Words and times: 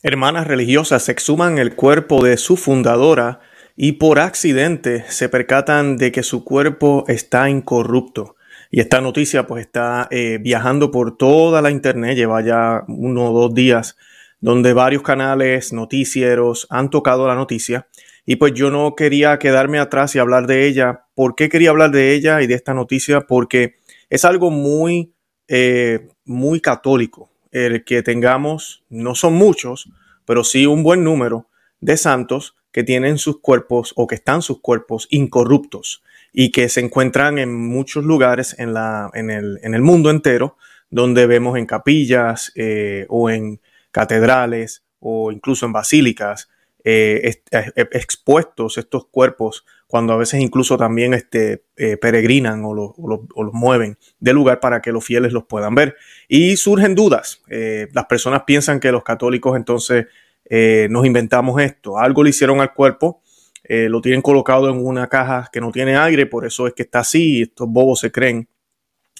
Hermanas 0.00 0.46
religiosas 0.46 1.08
exhuman 1.08 1.58
el 1.58 1.74
cuerpo 1.74 2.24
de 2.24 2.36
su 2.36 2.56
fundadora 2.56 3.40
y 3.74 3.92
por 3.92 4.20
accidente 4.20 5.04
se 5.08 5.28
percatan 5.28 5.96
de 5.96 6.12
que 6.12 6.22
su 6.22 6.44
cuerpo 6.44 7.02
está 7.08 7.50
incorrupto. 7.50 8.36
Y 8.70 8.78
esta 8.78 9.00
noticia 9.00 9.48
pues 9.48 9.66
está 9.66 10.06
eh, 10.12 10.38
viajando 10.40 10.92
por 10.92 11.16
toda 11.16 11.62
la 11.62 11.72
internet, 11.72 12.14
lleva 12.14 12.42
ya 12.42 12.84
uno 12.86 13.32
o 13.32 13.40
dos 13.40 13.54
días 13.54 13.96
donde 14.38 14.72
varios 14.72 15.02
canales 15.02 15.72
noticieros 15.72 16.68
han 16.70 16.90
tocado 16.90 17.26
la 17.26 17.34
noticia. 17.34 17.88
Y 18.24 18.36
pues 18.36 18.52
yo 18.54 18.70
no 18.70 18.94
quería 18.94 19.40
quedarme 19.40 19.80
atrás 19.80 20.14
y 20.14 20.20
hablar 20.20 20.46
de 20.46 20.68
ella. 20.68 21.06
¿Por 21.16 21.34
qué 21.34 21.48
quería 21.48 21.70
hablar 21.70 21.90
de 21.90 22.14
ella 22.14 22.40
y 22.40 22.46
de 22.46 22.54
esta 22.54 22.72
noticia? 22.72 23.22
Porque 23.22 23.78
es 24.10 24.24
algo 24.24 24.52
muy, 24.52 25.12
eh, 25.48 26.06
muy 26.24 26.60
católico 26.60 27.32
el 27.52 27.84
que 27.84 28.02
tengamos, 28.02 28.84
no 28.88 29.14
son 29.14 29.34
muchos, 29.34 29.90
pero 30.24 30.44
sí 30.44 30.66
un 30.66 30.82
buen 30.82 31.04
número 31.04 31.46
de 31.80 31.96
santos 31.96 32.54
que 32.72 32.84
tienen 32.84 33.18
sus 33.18 33.40
cuerpos 33.40 33.92
o 33.96 34.06
que 34.06 34.14
están 34.14 34.42
sus 34.42 34.60
cuerpos 34.60 35.06
incorruptos 35.10 36.02
y 36.32 36.50
que 36.50 36.68
se 36.68 36.80
encuentran 36.80 37.38
en 37.38 37.54
muchos 37.54 38.04
lugares 38.04 38.54
en, 38.58 38.74
la, 38.74 39.10
en, 39.14 39.30
el, 39.30 39.58
en 39.62 39.74
el 39.74 39.82
mundo 39.82 40.10
entero, 40.10 40.56
donde 40.90 41.26
vemos 41.26 41.58
en 41.58 41.66
capillas 41.66 42.52
eh, 42.54 43.06
o 43.08 43.30
en 43.30 43.60
catedrales 43.90 44.84
o 45.00 45.32
incluso 45.32 45.66
en 45.66 45.72
basílicas 45.72 46.48
eh, 46.84 47.42
eh, 47.50 47.72
expuestos 47.92 48.78
estos 48.78 49.06
cuerpos 49.06 49.64
cuando 49.88 50.12
a 50.12 50.16
veces 50.18 50.40
incluso 50.40 50.76
también 50.76 51.14
este, 51.14 51.64
eh, 51.76 51.96
peregrinan 51.96 52.62
o, 52.62 52.74
los 52.74 53.52
mueven 53.52 53.96
de 54.20 54.34
lugar 54.34 54.60
para 54.60 54.82
que 54.82 54.92
los 54.92 55.04
fieles 55.04 55.32
los 55.32 55.44
puedan 55.44 55.74
ver. 55.74 55.96
Y 56.28 56.56
surgen 56.58 56.94
dudas. 56.94 57.42
Eh, 57.48 57.88
las 57.94 58.04
personas 58.04 58.42
piensan 58.46 58.80
que 58.80 58.92
los 58.92 59.02
católicos 59.02 59.56
entonces 59.56 60.06
eh, 60.44 60.88
nos 60.90 61.06
inventamos 61.06 61.60
esto. 61.62 61.98
Algo 61.98 62.22
le 62.22 62.30
hicieron 62.30 62.60
al 62.60 62.74
cuerpo, 62.74 63.22
lo 63.70 64.00
tienen 64.00 64.22
colocado 64.22 64.70
en 64.70 64.82
una 64.82 65.08
caja 65.08 65.50
que 65.52 65.60
no 65.60 65.70
tiene 65.72 65.94
aire, 65.94 66.24
por 66.24 66.46
eso 66.46 66.66
es 66.66 66.72
que 66.72 66.84
está 66.84 67.00
así 67.00 67.38
y 67.38 67.42
estos 67.42 67.68
bobos 67.68 68.00
se 68.00 68.10
creen 68.10 68.48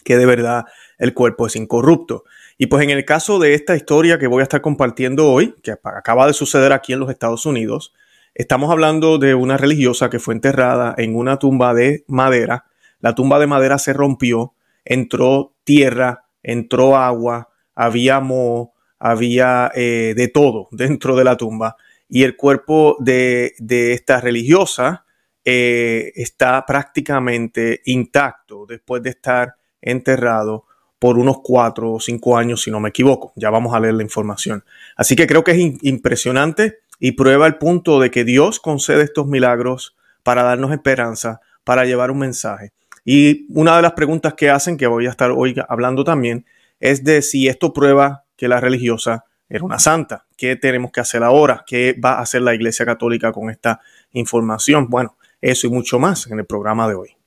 que 0.05 0.17
de 0.17 0.25
verdad 0.25 0.65
el 0.97 1.13
cuerpo 1.13 1.47
es 1.47 1.57
incorrupto. 1.57 2.25
Y 2.57 2.67
pues 2.67 2.83
en 2.83 2.91
el 2.91 3.05
caso 3.05 3.39
de 3.39 3.53
esta 3.53 3.77
historia 3.77 4.19
que 4.19 4.27
voy 4.27 4.41
a 4.41 4.45
estar 4.45 4.63
compartiendo 4.63 5.31
hoy, 5.31 5.55
que 5.63 5.73
acaba 5.73 6.27
de 6.27 6.33
suceder 6.33 6.73
aquí 6.73 6.95
en 6.95 7.01
los 7.01 7.11
Estados 7.11 7.45
Unidos, 7.45 7.93
Estamos 8.39 8.71
hablando 8.71 9.19
de 9.19 9.35
una 9.35 9.57
religiosa 9.57 10.11
que 10.11 10.21
fue 10.21 10.33
enterrada 10.33 10.95
en 10.97 11.17
una 11.17 11.41
tumba 11.41 11.75
de 11.75 12.05
madera. 12.07 12.67
La 13.01 13.17
tumba 13.17 13.41
de 13.41 13.49
madera 13.49 13.79
se 13.79 13.93
rompió, 13.93 14.55
entró 14.85 15.55
tierra, 15.65 16.23
entró 16.45 16.97
agua, 16.97 17.49
había 17.75 18.21
moho, 18.21 18.75
había 19.01 19.73
eh, 19.75 20.15
de 20.17 20.29
todo 20.29 20.69
dentro 20.71 21.17
de 21.17 21.25
la 21.25 21.37
tumba. 21.37 21.75
Y 22.09 22.23
el 22.23 22.37
cuerpo 22.37 22.97
de, 23.01 23.55
esta 23.93 24.21
religiosa 24.21 25.05
eh, 25.45 26.13
está 26.15 26.65
prácticamente 26.65 27.83
intacto 27.87 28.67
después 28.67 29.03
de 29.03 29.11
estar 29.11 29.57
enterrado 29.83 30.65
por 31.01 31.19
unos 31.19 31.39
cuatro 31.43 31.95
o 31.95 32.01
cinco 32.01 32.39
años, 32.39 32.63
si 32.63 32.71
no 32.71 32.79
me 32.79 32.91
equivoco. 32.91 33.33
Ya 33.35 33.51
vamos 33.51 33.75
a 33.75 33.81
leer 33.81 33.95
la 33.95 34.05
información. 34.05 34.63
Así 34.95 35.17
que 35.17 35.27
creo 35.27 35.43
que 35.43 35.51
es 35.51 35.83
impresionante 35.83 36.83
y 36.99 37.13
prueba 37.13 37.47
el 37.47 37.57
punto 37.57 38.01
de 38.01 38.11
que 38.11 38.25
Dios 38.25 38.61
concede 38.61 39.03
estos 39.03 39.27
milagros 39.27 39.97
para 40.23 40.43
darnos 40.43 40.73
esperanza, 40.73 41.41
para 41.65 41.85
llevar 41.85 42.11
un 42.11 42.19
mensaje. 42.19 42.73
Y 43.05 43.47
una 43.51 43.77
de 43.77 43.83
las 43.83 43.93
preguntas 43.93 44.35
que 44.35 44.51
hacen, 44.51 44.77
que 44.77 44.87
voy 44.87 45.07
a 45.07 45.11
estar 45.11 45.31
hoy 45.31 45.55
hablando 45.69 46.05
también, 46.05 46.45
es 46.81 47.05
de 47.05 47.23
si 47.23 47.49
esto 47.49 47.73
prueba 47.73 48.25
que 48.37 48.49
la 48.49 48.61
religiosa 48.61 49.25
era 49.49 49.65
una 49.65 49.79
santa. 49.79 50.27
¿Qué 50.37 50.57
tenemos 50.57 50.93
que 50.93 51.01
hacer 51.01 51.23
ahora? 51.23 51.65
¿Qué 51.67 51.99
va 52.03 52.15
a 52.15 52.21
hacer 52.21 52.43
la 52.43 52.55
Iglesia 52.55 52.85
Católica 52.85 53.33
con 53.33 53.51
esta 53.51 53.81
información? 54.13 54.89
Bueno, 54.89 55.17
eso 55.41 55.67
y 55.67 55.71
mucho 55.71 55.99
más 55.99 56.27
en 56.27 56.39
el 56.39 56.47
programa 56.47 56.89
de 56.89 56.95
hoy. 56.95 57.18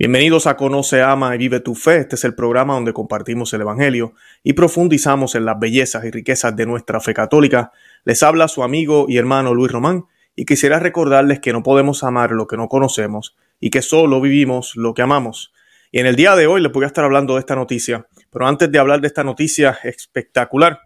Bienvenidos 0.00 0.46
a 0.46 0.56
Conoce, 0.56 1.02
Ama 1.02 1.34
y 1.34 1.38
Vive 1.38 1.58
tu 1.58 1.74
Fe. 1.74 1.96
Este 1.96 2.14
es 2.14 2.22
el 2.22 2.36
programa 2.36 2.74
donde 2.74 2.92
compartimos 2.92 3.52
el 3.52 3.62
Evangelio 3.62 4.14
y 4.44 4.52
profundizamos 4.52 5.34
en 5.34 5.44
las 5.44 5.58
bellezas 5.58 6.04
y 6.04 6.12
riquezas 6.12 6.54
de 6.54 6.66
nuestra 6.66 7.00
fe 7.00 7.12
católica. 7.12 7.72
Les 8.04 8.22
habla 8.22 8.46
su 8.46 8.62
amigo 8.62 9.06
y 9.08 9.16
hermano 9.16 9.54
Luis 9.54 9.72
Román 9.72 10.04
y 10.36 10.44
quisiera 10.44 10.78
recordarles 10.78 11.40
que 11.40 11.52
no 11.52 11.64
podemos 11.64 12.04
amar 12.04 12.30
lo 12.30 12.46
que 12.46 12.56
no 12.56 12.68
conocemos 12.68 13.36
y 13.58 13.70
que 13.70 13.82
solo 13.82 14.20
vivimos 14.20 14.76
lo 14.76 14.94
que 14.94 15.02
amamos. 15.02 15.52
Y 15.90 15.98
en 15.98 16.06
el 16.06 16.14
día 16.14 16.36
de 16.36 16.46
hoy 16.46 16.62
les 16.62 16.70
voy 16.70 16.84
a 16.84 16.86
estar 16.86 17.04
hablando 17.04 17.34
de 17.34 17.40
esta 17.40 17.56
noticia, 17.56 18.06
pero 18.30 18.46
antes 18.46 18.70
de 18.70 18.78
hablar 18.78 19.00
de 19.00 19.08
esta 19.08 19.24
noticia 19.24 19.80
espectacular, 19.82 20.78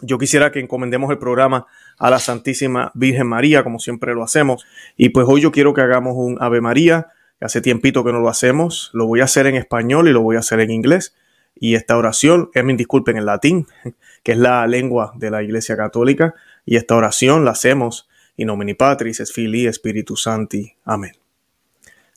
yo 0.00 0.16
quisiera 0.16 0.50
que 0.50 0.60
encomendemos 0.60 1.10
el 1.10 1.18
programa 1.18 1.66
a 1.98 2.08
la 2.08 2.18
Santísima 2.18 2.90
Virgen 2.94 3.26
María, 3.26 3.62
como 3.62 3.78
siempre 3.78 4.14
lo 4.14 4.22
hacemos. 4.22 4.64
Y 4.96 5.10
pues 5.10 5.26
hoy 5.28 5.42
yo 5.42 5.52
quiero 5.52 5.74
que 5.74 5.82
hagamos 5.82 6.14
un 6.16 6.38
Ave 6.40 6.62
María 6.62 7.08
Hace 7.40 7.60
tiempito 7.60 8.04
que 8.04 8.12
no 8.12 8.20
lo 8.20 8.28
hacemos. 8.28 8.90
Lo 8.92 9.06
voy 9.06 9.20
a 9.20 9.24
hacer 9.24 9.46
en 9.46 9.56
español 9.56 10.08
y 10.08 10.12
lo 10.12 10.20
voy 10.20 10.36
a 10.36 10.40
hacer 10.40 10.60
en 10.60 10.70
inglés. 10.70 11.14
Y 11.54 11.74
esta 11.74 11.96
oración, 11.96 12.50
me 12.54 12.74
disculpen, 12.74 13.16
en 13.16 13.26
latín, 13.26 13.66
que 14.22 14.32
es 14.32 14.38
la 14.38 14.66
lengua 14.66 15.12
de 15.16 15.30
la 15.30 15.42
Iglesia 15.42 15.76
Católica. 15.76 16.34
Y 16.64 16.76
esta 16.76 16.96
oración 16.96 17.44
la 17.44 17.52
hacemos 17.52 18.08
in 18.36 18.46
nomine 18.46 18.74
Patris, 18.74 19.20
es 19.20 19.32
Filii, 19.32 19.70
Spiritus 19.72 20.22
Santi. 20.22 20.72
Amén. 20.84 21.12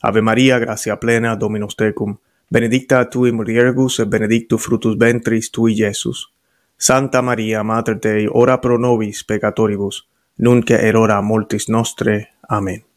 Ave 0.02 0.22
María, 0.22 0.58
gracia 0.60 1.00
plena, 1.00 1.36
Dominus 1.36 1.76
tecum. 1.76 2.18
Benedicta 2.50 3.10
tu 3.10 3.26
in 3.26 3.36
mulieribus 3.36 4.00
et 4.00 4.10
benedictus 4.10 4.62
frutus 4.62 4.98
ventris 4.98 5.52
tui, 5.52 5.76
Jesús. 5.76 6.34
Santa 6.78 7.22
María, 7.22 7.64
Mater 7.64 8.00
Dei, 8.00 8.28
ora 8.32 8.60
pro 8.62 8.78
nobis 8.78 9.24
peccatoribus, 9.24 10.08
nunc 10.38 10.72
et 10.72 10.96
hora 10.96 11.22
mortis 11.22 11.70
nostre. 11.70 12.30
Amén. 12.48 12.93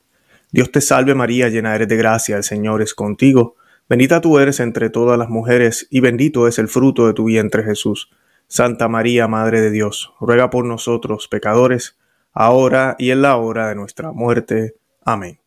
Dios 0.56 0.72
te 0.72 0.80
salve 0.80 1.14
María, 1.14 1.50
llena 1.50 1.74
eres 1.74 1.86
de 1.86 1.98
gracia, 1.98 2.38
el 2.38 2.42
Señor 2.42 2.80
es 2.80 2.94
contigo. 2.94 3.56
Bendita 3.90 4.22
tú 4.22 4.38
eres 4.38 4.58
entre 4.58 4.88
todas 4.88 5.18
las 5.18 5.28
mujeres, 5.28 5.86
y 5.90 6.00
bendito 6.00 6.48
es 6.48 6.58
el 6.58 6.68
fruto 6.68 7.06
de 7.06 7.12
tu 7.12 7.26
vientre 7.26 7.62
Jesús. 7.62 8.10
Santa 8.48 8.88
María, 8.88 9.28
Madre 9.28 9.60
de 9.60 9.70
Dios, 9.70 10.14
ruega 10.18 10.48
por 10.48 10.64
nosotros 10.64 11.28
pecadores, 11.28 11.98
ahora 12.32 12.96
y 12.98 13.10
en 13.10 13.20
la 13.20 13.36
hora 13.36 13.68
de 13.68 13.74
nuestra 13.74 14.12
muerte. 14.12 14.76
Amén. 15.04 15.40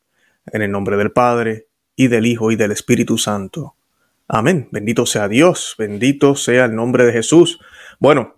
En 0.45 0.61
el 0.61 0.69
nombre 0.69 0.95
del 0.95 1.11
Padre, 1.11 1.65
y 1.95 2.07
del 2.07 2.27
Hijo, 2.27 2.51
y 2.51 2.55
del 2.55 2.71
Espíritu 2.71 3.17
Santo. 3.17 3.73
Amén. 4.27 4.69
Bendito 4.71 5.07
sea 5.07 5.27
Dios, 5.27 5.73
bendito 5.75 6.35
sea 6.35 6.65
el 6.65 6.75
nombre 6.75 7.05
de 7.05 7.13
Jesús. 7.13 7.59
Bueno, 7.97 8.35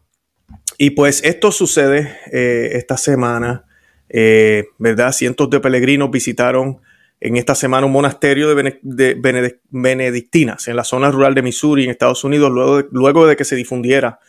y 0.78 0.92
pues 0.92 1.22
esto 1.26 1.52
sucede 1.52 2.18
eh, 2.32 2.78
esta 2.78 2.96
semana 2.96 3.66
eh, 4.14 4.66
¿verdad? 4.78 5.12
Cientos 5.14 5.50
de 5.50 5.60
peregrinos 5.60 6.12
visitaron 6.12 6.82
en 7.20 7.38
esta 7.38 7.56
semana 7.56 7.86
un 7.86 7.94
monasterio 7.94 8.54
de, 8.54 9.56
benedictinas 9.70 10.68
en 10.68 10.76
la 10.76 10.84
zona 10.84 11.12
rural 11.12 11.34
de 11.34 11.42
Missouri, 11.42 11.86
en 11.86 11.92
Estados 11.92 12.24
Unidos, 12.24 12.52
luego 12.52 12.78
de, 12.78 12.88
luego 12.92 13.28
de 13.28 13.36
que 13.36 13.46
se 13.46 13.56
difundiera 13.56 14.20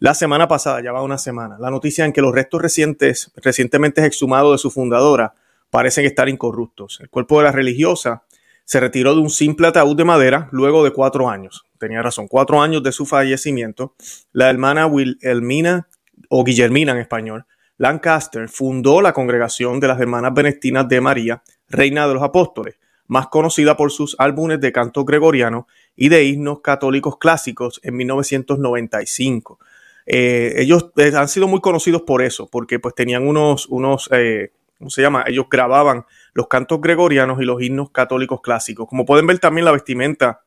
la 0.00 0.14
semana 0.14 0.48
pasada, 0.48 0.82
ya 0.82 0.92
va 0.92 1.02
una 1.02 1.18
semana, 1.18 1.58
la 1.60 1.70
noticia 1.70 2.06
en 2.06 2.14
que 2.14 2.22
los 2.22 2.34
restos 2.34 2.62
recientes, 2.62 3.30
recientemente 3.36 4.04
exhumados 4.06 4.52
de 4.52 4.58
su 4.58 4.70
fundadora 4.70 5.34
parecen 5.68 6.06
estar 6.06 6.26
incorruptos. 6.30 7.00
El 7.02 7.10
cuerpo 7.10 7.38
de 7.38 7.44
la 7.44 7.52
religiosa 7.52 8.24
se 8.64 8.80
retiró 8.80 9.14
de 9.14 9.20
un 9.20 9.28
simple 9.28 9.66
ataúd 9.66 9.94
de 9.96 10.04
madera 10.04 10.48
luego 10.52 10.84
de 10.84 10.92
cuatro 10.92 11.28
años. 11.28 11.66
Tenía 11.78 12.00
razón, 12.00 12.28
cuatro 12.28 12.62
años 12.62 12.82
de 12.82 12.92
su 12.92 13.04
fallecimiento. 13.04 13.94
La 14.32 14.48
hermana 14.48 14.86
Wilhelmina, 14.86 15.86
o 16.30 16.44
Guillermina 16.44 16.92
en 16.92 16.98
español, 16.98 17.44
Lancaster 17.80 18.46
fundó 18.50 19.00
la 19.00 19.14
congregación 19.14 19.80
de 19.80 19.88
las 19.88 19.98
Hermanas 19.98 20.34
Benedictinas 20.34 20.86
de 20.86 21.00
María, 21.00 21.42
Reina 21.66 22.06
de 22.06 22.12
los 22.12 22.22
Apóstoles, 22.22 22.76
más 23.06 23.28
conocida 23.28 23.74
por 23.74 23.90
sus 23.90 24.16
álbumes 24.18 24.60
de 24.60 24.70
canto 24.70 25.06
gregoriano 25.06 25.66
y 25.96 26.10
de 26.10 26.24
himnos 26.24 26.60
católicos 26.60 27.16
clásicos 27.16 27.80
en 27.82 27.96
1995. 27.96 29.58
Eh, 30.04 30.56
ellos 30.58 30.90
eh, 30.98 31.10
han 31.16 31.28
sido 31.28 31.48
muy 31.48 31.62
conocidos 31.62 32.02
por 32.02 32.20
eso, 32.20 32.50
porque 32.50 32.78
pues 32.78 32.94
tenían 32.94 33.26
unos, 33.26 33.66
unos 33.70 34.10
eh, 34.12 34.52
¿cómo 34.76 34.90
se 34.90 35.00
llama? 35.00 35.24
Ellos 35.26 35.46
grababan 35.50 36.04
los 36.34 36.48
cantos 36.48 36.82
gregorianos 36.82 37.40
y 37.40 37.46
los 37.46 37.62
himnos 37.62 37.92
católicos 37.92 38.42
clásicos. 38.42 38.86
Como 38.90 39.06
pueden 39.06 39.26
ver 39.26 39.38
también 39.38 39.64
la 39.64 39.72
vestimenta 39.72 40.42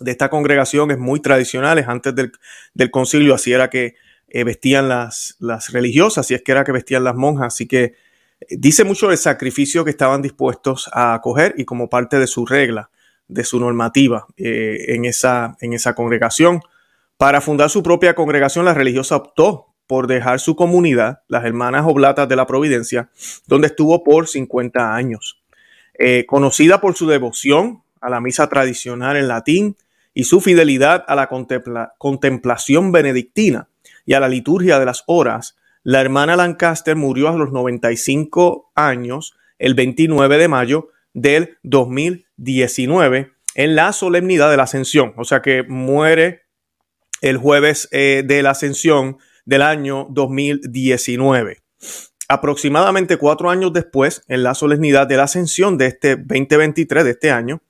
de 0.00 0.10
esta 0.10 0.28
congregación 0.28 0.90
es 0.90 0.98
muy 0.98 1.20
tradicional, 1.20 1.82
antes 1.88 2.14
del, 2.14 2.30
del 2.74 2.90
concilio, 2.90 3.34
así 3.34 3.54
era 3.54 3.70
que 3.70 3.94
eh, 4.30 4.44
vestían 4.44 4.88
las, 4.88 5.36
las 5.38 5.72
religiosas, 5.72 6.30
y 6.30 6.34
es 6.34 6.42
que 6.42 6.52
era 6.52 6.64
que 6.64 6.72
vestían 6.72 7.04
las 7.04 7.14
monjas. 7.14 7.54
Así 7.54 7.66
que 7.66 7.82
eh, 7.84 7.94
dice 8.50 8.84
mucho 8.84 9.08
del 9.08 9.16
sacrificio 9.16 9.84
que 9.84 9.90
estaban 9.90 10.20
dispuestos 10.20 10.90
a 10.92 11.14
acoger 11.14 11.54
y 11.56 11.64
como 11.64 11.88
parte 11.88 12.18
de 12.18 12.26
su 12.26 12.44
regla, 12.44 12.90
de 13.26 13.44
su 13.44 13.58
normativa 13.58 14.26
eh, 14.36 14.86
en, 14.88 15.06
esa, 15.06 15.56
en 15.60 15.72
esa 15.72 15.94
congregación. 15.94 16.60
Para 17.16 17.40
fundar 17.40 17.70
su 17.70 17.82
propia 17.82 18.14
congregación, 18.14 18.64
la 18.64 18.74
religiosa 18.74 19.16
optó 19.16 19.66
por 19.86 20.06
dejar 20.06 20.40
su 20.40 20.54
comunidad, 20.54 21.22
las 21.28 21.44
Hermanas 21.46 21.84
Oblatas 21.86 22.28
de 22.28 22.36
la 22.36 22.46
Providencia, 22.46 23.08
donde 23.46 23.68
estuvo 23.68 24.04
por 24.04 24.28
50 24.28 24.94
años. 24.94 25.40
conocida 26.28 26.80
por 26.80 26.94
su 26.94 27.08
devoción 27.08 27.82
a 28.00 28.10
la 28.10 28.20
misa 28.20 28.48
tradicional 28.48 29.16
en 29.16 29.26
latín 29.26 29.76
y 30.12 30.24
su 30.24 30.40
fidelidad 30.40 31.04
a 31.08 31.16
la 31.16 31.28
contemplación 31.98 32.92
benedictina 32.92 33.68
y 34.08 34.14
a 34.14 34.20
la 34.20 34.28
liturgia 34.30 34.78
de 34.78 34.86
las 34.86 35.04
horas, 35.06 35.58
la 35.82 36.00
hermana 36.00 36.34
Lancaster 36.34 36.96
murió 36.96 37.28
a 37.28 37.36
los 37.36 37.52
95 37.52 38.72
años 38.74 39.36
el 39.58 39.74
29 39.74 40.38
de 40.38 40.48
mayo 40.48 40.88
del 41.12 41.58
2019 41.62 43.32
en 43.54 43.76
la 43.76 43.92
solemnidad 43.92 44.50
de 44.50 44.56
la 44.56 44.62
Ascensión. 44.62 45.12
O 45.18 45.24
sea 45.24 45.42
que 45.42 45.62
muere 45.62 46.46
el 47.20 47.36
jueves 47.36 47.86
eh, 47.92 48.22
de 48.26 48.42
la 48.42 48.52
Ascensión 48.52 49.18
del 49.44 49.60
año 49.60 50.06
2019. 50.08 51.58
Aproximadamente 52.30 53.18
cuatro 53.18 53.50
años 53.50 53.74
después, 53.74 54.22
en 54.26 54.42
la 54.42 54.54
solemnidad 54.54 55.06
de 55.06 55.18
la 55.18 55.24
Ascensión 55.24 55.76
de 55.76 55.84
este 55.84 56.16
2023, 56.16 57.04
de 57.04 57.10
este 57.10 57.30
año, 57.30 57.60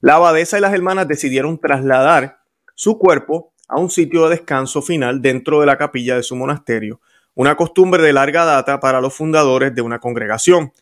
la 0.00 0.16
abadesa 0.16 0.58
y 0.58 0.60
las 0.60 0.74
hermanas 0.74 1.08
decidieron 1.08 1.58
trasladar 1.58 2.40
su 2.74 2.98
cuerpo 2.98 3.54
a 3.68 3.78
un 3.78 3.90
sitio 3.90 4.24
de 4.24 4.36
descanso 4.36 4.82
final 4.82 5.20
dentro 5.20 5.60
de 5.60 5.66
la 5.66 5.76
capilla 5.78 6.16
de 6.16 6.22
su 6.22 6.36
monasterio, 6.36 7.00
una 7.34 7.56
costumbre 7.56 8.02
de 8.02 8.12
larga 8.12 8.44
data 8.44 8.80
para 8.80 9.00
los 9.00 9.14
fundadores 9.14 9.74
de 9.74 9.82
una 9.82 9.98
congregación. 9.98 10.72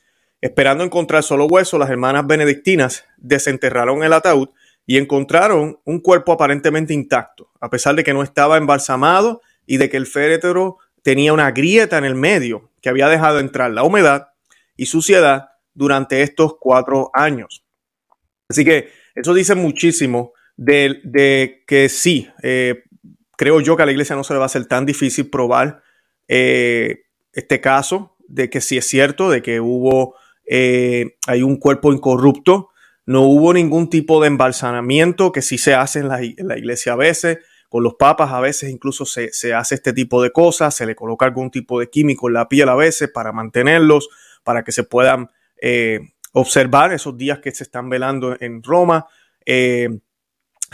Esperando 0.40 0.84
encontrar 0.84 1.22
solo 1.22 1.46
hueso, 1.46 1.78
las 1.78 1.90
hermanas 1.90 2.26
benedictinas 2.26 3.04
desenterraron 3.16 4.04
el 4.04 4.12
ataúd 4.12 4.50
y 4.86 4.98
encontraron 4.98 5.80
un 5.84 6.00
cuerpo 6.00 6.32
aparentemente 6.32 6.92
intacto, 6.92 7.50
a 7.60 7.70
pesar 7.70 7.94
de 7.96 8.04
que 8.04 8.12
no 8.12 8.22
estaba 8.22 8.58
embalsamado 8.58 9.40
y 9.66 9.78
de 9.78 9.88
que 9.88 9.96
el 9.96 10.06
féretro 10.06 10.78
tenía 11.02 11.32
una 11.32 11.50
grieta 11.50 11.98
en 11.98 12.04
el 12.04 12.14
medio 12.14 12.70
que 12.82 12.90
había 12.90 13.08
dejado 13.08 13.38
entrar 13.38 13.70
la 13.70 13.82
humedad 13.82 14.28
y 14.76 14.86
suciedad 14.86 15.48
durante 15.72 16.22
estos 16.22 16.56
cuatro 16.60 17.10
años. 17.14 17.64
Así 18.48 18.64
que 18.64 18.90
eso 19.14 19.32
dice 19.32 19.54
muchísimo 19.54 20.33
de, 20.56 21.64
que 21.66 21.88
sí, 21.88 22.28
eh, 22.42 22.84
creo 23.36 23.60
yo 23.60 23.76
que 23.76 23.82
a 23.82 23.86
la 23.86 23.92
iglesia 23.92 24.16
no 24.16 24.24
se 24.24 24.34
le 24.34 24.38
va 24.38 24.46
a 24.46 24.50
ser 24.50 24.66
tan 24.66 24.86
difícil 24.86 25.30
probar 25.30 25.82
eh, 26.28 27.04
este 27.32 27.60
caso 27.60 28.16
de 28.28 28.50
que 28.50 28.60
sí 28.60 28.76
es 28.76 28.86
cierto, 28.86 29.30
de 29.30 29.42
que 29.42 29.60
hubo, 29.60 30.14
eh, 30.46 31.16
hay 31.26 31.42
un 31.42 31.56
cuerpo 31.56 31.92
incorrupto, 31.92 32.70
no 33.06 33.22
hubo 33.22 33.52
ningún 33.52 33.90
tipo 33.90 34.20
de 34.20 34.28
embalsamamiento 34.28 35.30
que 35.30 35.42
sí 35.42 35.58
se 35.58 35.74
hace 35.74 35.98
en 35.98 36.08
la, 36.08 36.22
iglesia 36.22 36.94
a 36.94 36.96
veces, 36.96 37.38
con 37.68 37.82
los 37.82 37.94
papas 37.96 38.30
a 38.30 38.40
veces 38.40 38.70
incluso 38.70 39.04
se, 39.04 39.30
hace 39.52 39.74
este 39.74 39.92
tipo 39.92 40.22
de 40.22 40.30
cosas, 40.30 40.74
se 40.74 40.86
le 40.86 40.94
coloca 40.94 41.26
algún 41.26 41.50
tipo 41.50 41.80
de 41.80 41.90
químico 41.90 42.28
en 42.28 42.34
la 42.34 42.48
piel 42.48 42.68
a 42.68 42.76
veces 42.76 43.10
para 43.12 43.32
mantenerlos, 43.32 44.08
para 44.42 44.62
que 44.62 44.72
se 44.72 44.84
puedan 44.84 45.28
observar 46.32 46.92
esos 46.92 47.16
días 47.16 47.40
que 47.40 47.50
se 47.50 47.64
están 47.64 47.88
velando 47.88 48.36
en 48.40 48.62
Roma. 48.62 49.06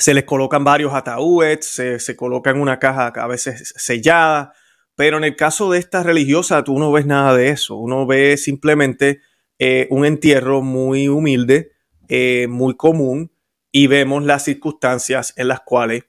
Se 0.00 0.14
les 0.14 0.24
colocan 0.24 0.64
varios 0.64 0.94
ataúdes, 0.94 1.66
se, 1.66 2.00
se 2.00 2.16
coloca 2.16 2.50
en 2.50 2.60
una 2.60 2.78
caja 2.78 3.08
a 3.08 3.26
veces 3.26 3.72
sellada, 3.76 4.54
pero 5.00 5.16
en 5.16 5.24
el 5.24 5.34
caso 5.34 5.70
de 5.70 5.78
esta 5.78 6.02
religiosa, 6.02 6.62
tú 6.62 6.78
no 6.78 6.92
ves 6.92 7.06
nada 7.06 7.34
de 7.34 7.48
eso. 7.48 7.76
Uno 7.76 8.06
ve 8.06 8.36
simplemente 8.36 9.22
eh, 9.58 9.86
un 9.88 10.04
entierro 10.04 10.60
muy 10.60 11.08
humilde, 11.08 11.72
eh, 12.08 12.46
muy 12.50 12.76
común, 12.76 13.32
y 13.72 13.86
vemos 13.86 14.24
las 14.24 14.44
circunstancias 14.44 15.32
en 15.38 15.48
las 15.48 15.60
cuales 15.60 16.04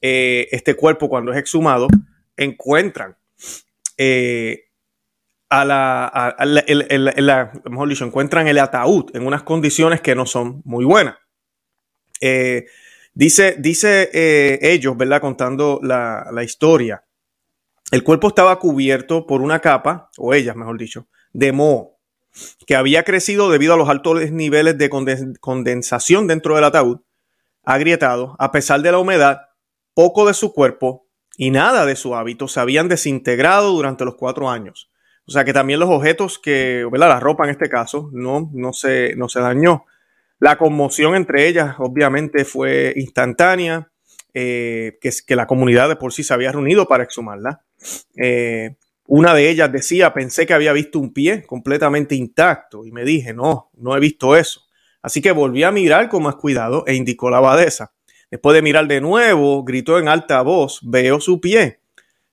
eh, 0.00 0.48
este 0.52 0.74
cuerpo, 0.74 1.10
cuando 1.10 1.32
es 1.32 1.38
exhumado, 1.38 1.88
encuentran 2.36 3.18
a 5.50 5.64
la, 5.66 6.36
mejor 7.68 7.88
dicho, 7.90 8.06
encuentran 8.06 8.48
el 8.48 8.58
ataúd 8.58 9.14
en 9.14 9.26
unas 9.26 9.42
condiciones 9.42 10.00
que 10.00 10.14
no 10.14 10.24
son 10.24 10.62
muy 10.64 10.86
buenas. 10.86 11.16
Dice, 13.12 13.56
dice 13.58 14.10
ellos, 14.62 14.96
¿verdad? 14.96 15.20
Contando 15.20 15.80
la, 15.82 16.28
la 16.32 16.42
historia 16.42 17.04
el 17.90 18.04
cuerpo 18.04 18.28
estaba 18.28 18.58
cubierto 18.58 19.26
por 19.26 19.40
una 19.40 19.58
capa, 19.58 20.10
o 20.16 20.32
ellas 20.32 20.54
mejor 20.54 20.78
dicho, 20.78 21.08
de 21.32 21.52
moho, 21.52 21.98
que 22.66 22.76
había 22.76 23.02
crecido 23.02 23.50
debido 23.50 23.74
a 23.74 23.76
los 23.76 23.88
altos 23.88 24.30
niveles 24.30 24.78
de 24.78 24.88
condensación 25.40 26.28
dentro 26.28 26.54
del 26.54 26.64
ataúd, 26.64 27.00
agrietado, 27.64 28.36
a 28.38 28.52
pesar 28.52 28.82
de 28.82 28.92
la 28.92 28.98
humedad, 28.98 29.40
poco 29.92 30.26
de 30.26 30.34
su 30.34 30.52
cuerpo 30.52 31.08
y 31.36 31.50
nada 31.50 31.84
de 31.84 31.96
su 31.96 32.14
hábito 32.14 32.46
se 32.46 32.60
habían 32.60 32.88
desintegrado 32.88 33.72
durante 33.72 34.04
los 34.04 34.14
cuatro 34.14 34.48
años. 34.48 34.90
O 35.26 35.32
sea 35.32 35.44
que 35.44 35.52
también 35.52 35.80
los 35.80 35.90
objetos 35.90 36.38
que. 36.38 36.88
La 36.92 37.20
ropa 37.20 37.44
en 37.44 37.50
este 37.50 37.68
caso, 37.68 38.08
no, 38.12 38.50
no, 38.52 38.72
se, 38.72 39.14
no 39.16 39.28
se 39.28 39.40
dañó. 39.40 39.84
La 40.40 40.56
conmoción 40.56 41.14
entre 41.14 41.46
ellas 41.48 41.76
obviamente 41.78 42.44
fue 42.44 42.94
instantánea, 42.96 43.90
eh, 44.32 44.98
que, 45.00 45.36
la 45.36 45.46
comunidad 45.46 45.88
de 45.88 45.96
por 45.96 46.12
sí 46.12 46.24
se 46.24 46.32
había 46.32 46.50
reunido 46.50 46.88
para 46.88 47.04
exhumarla. 47.04 47.62
Eh, 48.16 48.76
una 49.06 49.34
de 49.34 49.50
ellas 49.50 49.70
decía, 49.70 50.14
pensé 50.14 50.46
que 50.46 50.54
había 50.54 50.72
visto 50.72 50.98
un 50.98 51.12
pie 51.12 51.44
completamente 51.44 52.14
intacto 52.14 52.86
y 52.86 52.92
me 52.92 53.04
dije, 53.04 53.34
no, 53.34 53.70
no 53.74 53.96
he 53.96 54.00
visto 54.00 54.34
eso. 54.34 54.62
Así 55.02 55.20
que 55.20 55.32
volví 55.32 55.62
a 55.62 55.72
mirar 55.72 56.08
con 56.08 56.22
más 56.22 56.36
cuidado 56.36 56.84
e 56.86 56.94
indicó 56.94 57.28
la 57.28 57.38
abadesa. 57.38 57.92
Después 58.30 58.54
de 58.54 58.62
mirar 58.62 58.86
de 58.86 59.00
nuevo, 59.00 59.64
gritó 59.64 59.98
en 59.98 60.08
alta 60.08 60.40
voz, 60.42 60.80
veo 60.82 61.20
su 61.20 61.40
pie. 61.40 61.80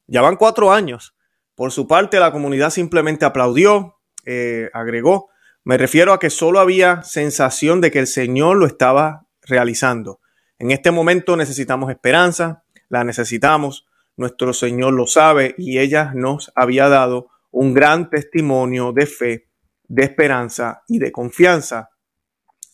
Ya 0.06 0.22
van 0.22 0.38
cuatro 0.38 0.72
años. 0.72 1.16
Por 1.56 1.72
su 1.72 1.88
parte, 1.88 2.20
la 2.20 2.32
comunidad 2.32 2.70
simplemente 2.70 3.26
aplaudió, 3.26 3.96
eh, 4.26 4.70
agregó, 4.74 5.30
me 5.68 5.78
refiero 5.78 6.14
a 6.14 6.20
que 6.20 6.30
solo 6.30 6.62
había 6.62 7.04
sensación 7.04 7.82
de 7.82 7.92
que 7.92 8.00
el 8.00 8.08
Señor 8.08 8.56
lo 8.56 8.68
estaba 8.68 9.28
realizando. 9.42 10.22
En 10.60 10.72
este 10.72 10.92
momento 10.92 11.36
necesitamos 11.36 11.92
esperanza, 11.92 12.64
la 12.88 13.04
necesitamos, 13.04 13.86
nuestro 14.16 14.54
Señor 14.54 14.94
lo 14.94 15.08
sabe 15.08 15.56
y 15.58 15.80
ella 15.80 16.14
nos 16.16 16.54
había 16.56 16.88
dado 16.88 17.28
un 17.52 17.74
gran 17.74 18.10
testimonio 18.10 18.94
de 18.94 19.08
fe, 19.08 19.50
de 19.90 20.06
esperanza 20.06 20.84
y 20.88 21.00
de 21.00 21.12
confianza. 21.12 21.90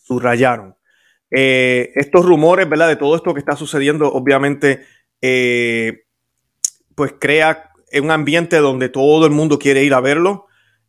Subrayaron. 0.03 0.75
Eh, 1.31 1.93
estos 1.95 2.23
rumores, 2.23 2.69
¿verdad? 2.69 2.89
De 2.89 2.95
todo 2.95 3.15
esto 3.15 3.33
que 3.33 3.39
está 3.39 3.55
sucediendo, 3.55 4.13
obviamente, 4.13 4.85
eh, 5.19 6.03
pues 6.93 7.15
crea 7.19 7.71
un 7.99 8.11
ambiente 8.11 8.57
donde 8.57 8.89
todo 8.89 9.25
el 9.25 9.31
mundo 9.31 9.57
quiere 9.57 9.83
ir 9.83 9.95
a 9.95 9.99
verlo. 9.99 10.45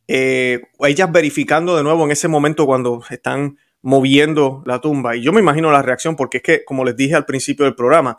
Eh, 0.07 0.63
ellas 0.81 1.11
verificando 1.11 1.77
de 1.77 1.83
nuevo 1.83 2.05
en 2.05 2.11
ese 2.11 2.29
momento 2.29 2.67
cuando 2.67 3.03
están 3.11 3.59
moviendo 3.83 4.63
la 4.67 4.81
tumba. 4.81 5.17
Y 5.17 5.23
yo 5.23 5.33
me 5.33 5.41
imagino 5.41 5.71
la 5.71 5.83
reacción, 5.83 6.17
porque 6.17 6.39
es 6.39 6.43
que, 6.43 6.65
como 6.65 6.85
les 6.85 6.97
dije 6.97 7.15
al 7.15 7.27
principio 7.27 7.65
del 7.65 7.75
programa, 7.75 8.19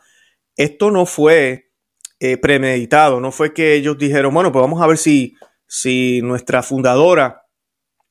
esto 0.55 0.91
no 0.91 1.05
fue 1.05 1.71
eh, 2.19 2.37
premeditado, 2.37 3.19
no 3.19 3.31
fue 3.31 3.53
que 3.53 3.73
ellos 3.73 3.97
dijeron, 3.97 4.33
bueno, 4.33 4.51
pues 4.51 4.61
vamos 4.61 4.81
a 4.81 4.87
ver 4.87 4.97
si, 4.97 5.35
si 5.67 6.21
nuestra 6.21 6.63
fundadora 6.63 7.45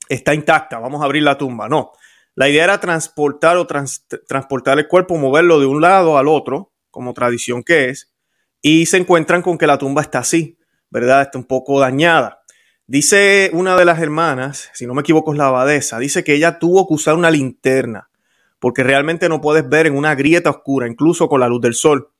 está 0.08 0.34
intacta, 0.34 0.78
vamos 0.78 1.00
a 1.00 1.04
abrir 1.04 1.22
la 1.22 1.38
tumba. 1.38 1.68
No, 1.68 1.92
la 2.34 2.48
idea 2.48 2.64
era 2.64 2.80
transportar 2.80 3.56
o 3.56 3.66
transportar 3.66 4.78
el 4.78 4.88
cuerpo, 4.88 5.16
moverlo 5.16 5.60
de 5.60 5.66
un 5.66 5.80
lado 5.80 6.18
al 6.18 6.28
otro, 6.28 6.72
como 6.90 7.14
tradición 7.14 7.62
que 7.62 7.90
es, 7.90 8.12
y 8.60 8.86
se 8.86 8.96
encuentran 8.96 9.42
con 9.42 9.58
que 9.58 9.66
la 9.66 9.78
tumba 9.78 10.02
está 10.02 10.18
así, 10.20 10.58
¿verdad? 10.90 11.22
Está 11.22 11.38
un 11.38 11.44
poco 11.44 11.78
dañada. 11.80 12.43
Dice 12.86 13.50
una 13.54 13.76
de 13.76 13.86
las 13.86 13.98
hermanas, 13.98 14.70
si 14.74 14.86
no 14.86 14.92
me 14.92 15.00
equivoco 15.00 15.32
es 15.32 15.38
la 15.38 15.46
abadesa, 15.46 15.98
dice 15.98 16.22
que 16.22 16.34
ella 16.34 16.58
tuvo 16.58 16.86
que 16.86 16.94
usar 16.94 17.14
una 17.14 17.30
linterna, 17.30 18.10
porque 18.58 18.82
realmente 18.82 19.30
no 19.30 19.40
puedes 19.40 19.66
ver 19.66 19.86
en 19.86 19.96
una 19.96 20.14
grieta 20.14 20.50
oscura, 20.50 20.86
incluso 20.86 21.28
con 21.28 21.40
la 21.40 21.48
luz 21.48 21.62
del 21.62 21.72
sol. 21.72 22.10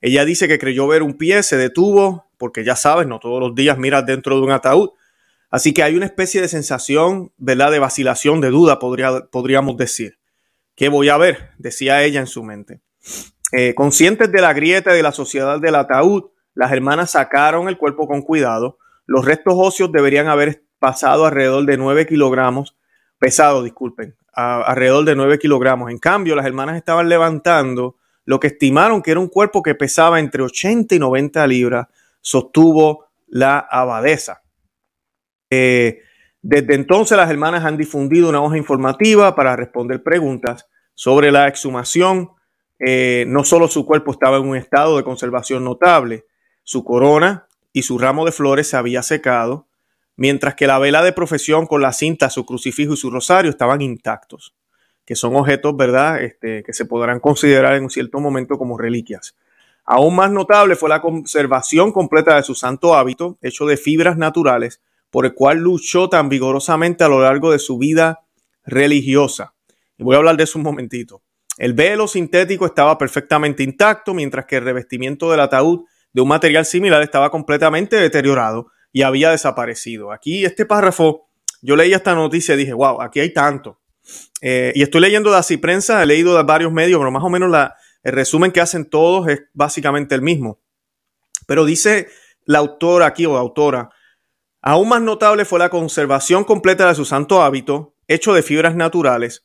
Ella 0.00 0.24
dice 0.24 0.46
que 0.46 0.60
creyó 0.60 0.86
ver 0.86 1.02
un 1.02 1.14
pie, 1.14 1.42
se 1.42 1.56
detuvo, 1.56 2.26
porque 2.38 2.64
ya 2.64 2.76
sabes, 2.76 3.08
no 3.08 3.18
todos 3.18 3.40
los 3.40 3.56
días 3.56 3.78
miras 3.78 4.06
dentro 4.06 4.36
de 4.36 4.42
un 4.42 4.52
ataúd. 4.52 4.90
Así 5.50 5.74
que 5.74 5.82
hay 5.82 5.96
una 5.96 6.06
especie 6.06 6.40
de 6.40 6.48
sensación, 6.48 7.32
¿verdad? 7.36 7.72
De 7.72 7.80
vacilación, 7.80 8.40
de 8.40 8.50
duda, 8.50 8.78
podría, 8.78 9.26
podríamos 9.30 9.76
decir. 9.76 10.18
¿Qué 10.76 10.88
voy 10.88 11.08
a 11.08 11.16
ver? 11.16 11.50
Decía 11.58 12.04
ella 12.04 12.20
en 12.20 12.26
su 12.28 12.44
mente. 12.44 12.80
Eh, 13.52 13.74
conscientes 13.74 14.30
de 14.30 14.40
la 14.40 14.52
grieta 14.52 14.92
y 14.92 14.96
de 14.98 15.02
la 15.02 15.12
sociedad 15.12 15.58
del 15.60 15.74
ataúd, 15.74 16.26
las 16.54 16.70
hermanas 16.70 17.12
sacaron 17.12 17.68
el 17.68 17.78
cuerpo 17.78 18.06
con 18.06 18.22
cuidado. 18.22 18.78
Los 19.06 19.24
restos 19.24 19.54
óseos 19.56 19.92
deberían 19.92 20.28
haber 20.28 20.64
pasado 20.78 21.26
alrededor 21.26 21.64
de 21.64 21.76
9 21.76 22.06
kilogramos, 22.06 22.76
pesado, 23.18 23.62
disculpen, 23.62 24.16
alrededor 24.32 25.04
de 25.04 25.16
9 25.16 25.38
kilogramos. 25.38 25.90
En 25.90 25.98
cambio, 25.98 26.34
las 26.34 26.46
hermanas 26.46 26.76
estaban 26.76 27.08
levantando 27.08 27.96
lo 28.24 28.40
que 28.40 28.48
estimaron 28.48 29.02
que 29.02 29.12
era 29.12 29.20
un 29.20 29.28
cuerpo 29.28 29.62
que 29.62 29.74
pesaba 29.74 30.18
entre 30.18 30.42
80 30.42 30.96
y 30.96 30.98
90 30.98 31.46
libras, 31.46 31.86
sostuvo 32.20 33.06
la 33.28 33.58
abadesa. 33.58 34.42
Eh, 35.48 36.00
desde 36.42 36.74
entonces 36.74 37.16
las 37.16 37.30
hermanas 37.30 37.64
han 37.64 37.76
difundido 37.76 38.28
una 38.28 38.42
hoja 38.42 38.56
informativa 38.56 39.34
para 39.34 39.56
responder 39.56 40.02
preguntas 40.02 40.68
sobre 40.94 41.30
la 41.30 41.46
exhumación. 41.46 42.30
Eh, 42.78 43.24
no 43.28 43.44
solo 43.44 43.68
su 43.68 43.86
cuerpo 43.86 44.10
estaba 44.10 44.36
en 44.38 44.48
un 44.48 44.56
estado 44.56 44.96
de 44.96 45.04
conservación 45.04 45.64
notable, 45.64 46.26
su 46.64 46.84
corona 46.84 47.45
y 47.76 47.82
su 47.82 47.98
ramo 47.98 48.24
de 48.24 48.32
flores 48.32 48.70
se 48.70 48.78
había 48.78 49.02
secado, 49.02 49.66
mientras 50.16 50.54
que 50.54 50.66
la 50.66 50.78
vela 50.78 51.02
de 51.02 51.12
profesión 51.12 51.66
con 51.66 51.82
la 51.82 51.92
cinta, 51.92 52.30
su 52.30 52.46
crucifijo 52.46 52.94
y 52.94 52.96
su 52.96 53.10
rosario 53.10 53.50
estaban 53.50 53.82
intactos. 53.82 54.54
que 55.04 55.14
son 55.14 55.36
objetos, 55.36 55.76
¿verdad?, 55.76 56.22
este, 56.22 56.62
que 56.62 56.72
se 56.72 56.86
podrán 56.86 57.20
considerar 57.20 57.74
en 57.74 57.84
un 57.84 57.90
cierto 57.90 58.18
momento 58.18 58.56
como 58.56 58.78
reliquias. 58.78 59.36
Aún 59.84 60.16
más 60.16 60.30
notable 60.30 60.74
fue 60.74 60.88
la 60.88 61.02
conservación 61.02 61.92
completa 61.92 62.34
de 62.34 62.42
su 62.42 62.54
santo 62.54 62.94
hábito, 62.94 63.36
hecho 63.42 63.66
de 63.66 63.76
fibras 63.76 64.16
naturales, 64.16 64.80
por 65.10 65.26
el 65.26 65.34
cual 65.34 65.58
luchó 65.58 66.08
tan 66.08 66.30
vigorosamente 66.30 67.04
a 67.04 67.08
lo 67.08 67.20
largo 67.20 67.52
de 67.52 67.58
su 67.58 67.76
vida 67.76 68.20
religiosa. 68.64 69.52
Y 69.98 70.02
voy 70.02 70.14
a 70.14 70.18
hablar 70.18 70.38
de 70.38 70.44
eso 70.44 70.58
un 70.58 70.64
momentito. 70.64 71.20
El 71.58 71.74
velo 71.74 72.08
sintético 72.08 72.64
estaba 72.64 72.96
perfectamente 72.96 73.62
intacto, 73.62 74.14
mientras 74.14 74.46
que 74.46 74.56
el 74.56 74.64
revestimiento 74.64 75.30
del 75.30 75.40
ataúd 75.40 75.84
de 76.16 76.22
un 76.22 76.28
material 76.28 76.64
similar 76.64 77.02
estaba 77.02 77.28
completamente 77.28 77.96
deteriorado 77.96 78.68
y 78.90 79.02
había 79.02 79.32
desaparecido. 79.32 80.12
Aquí 80.12 80.46
este 80.46 80.64
párrafo, 80.64 81.28
yo 81.60 81.76
leí 81.76 81.92
esta 81.92 82.14
noticia 82.14 82.54
y 82.54 82.56
dije, 82.56 82.72
wow, 82.72 83.02
aquí 83.02 83.20
hay 83.20 83.34
tanto. 83.34 83.82
Eh, 84.40 84.72
y 84.74 84.82
estoy 84.82 85.02
leyendo 85.02 85.30
de 85.30 85.36
así 85.36 85.58
prensa, 85.58 86.02
he 86.02 86.06
leído 86.06 86.34
de 86.34 86.42
varios 86.42 86.72
medios, 86.72 86.98
pero 86.98 87.10
más 87.10 87.22
o 87.22 87.28
menos 87.28 87.50
la, 87.50 87.76
el 88.02 88.12
resumen 88.12 88.50
que 88.50 88.62
hacen 88.62 88.88
todos 88.88 89.28
es 89.28 89.42
básicamente 89.52 90.14
el 90.14 90.22
mismo. 90.22 90.58
Pero 91.46 91.66
dice 91.66 92.08
la 92.46 92.60
autora 92.60 93.04
aquí 93.04 93.26
o 93.26 93.36
autora, 93.36 93.90
aún 94.62 94.88
más 94.88 95.02
notable 95.02 95.44
fue 95.44 95.58
la 95.58 95.68
conservación 95.68 96.44
completa 96.44 96.88
de 96.88 96.94
su 96.94 97.04
santo 97.04 97.42
hábito, 97.42 97.94
hecho 98.08 98.32
de 98.32 98.42
fibras 98.42 98.74
naturales, 98.74 99.44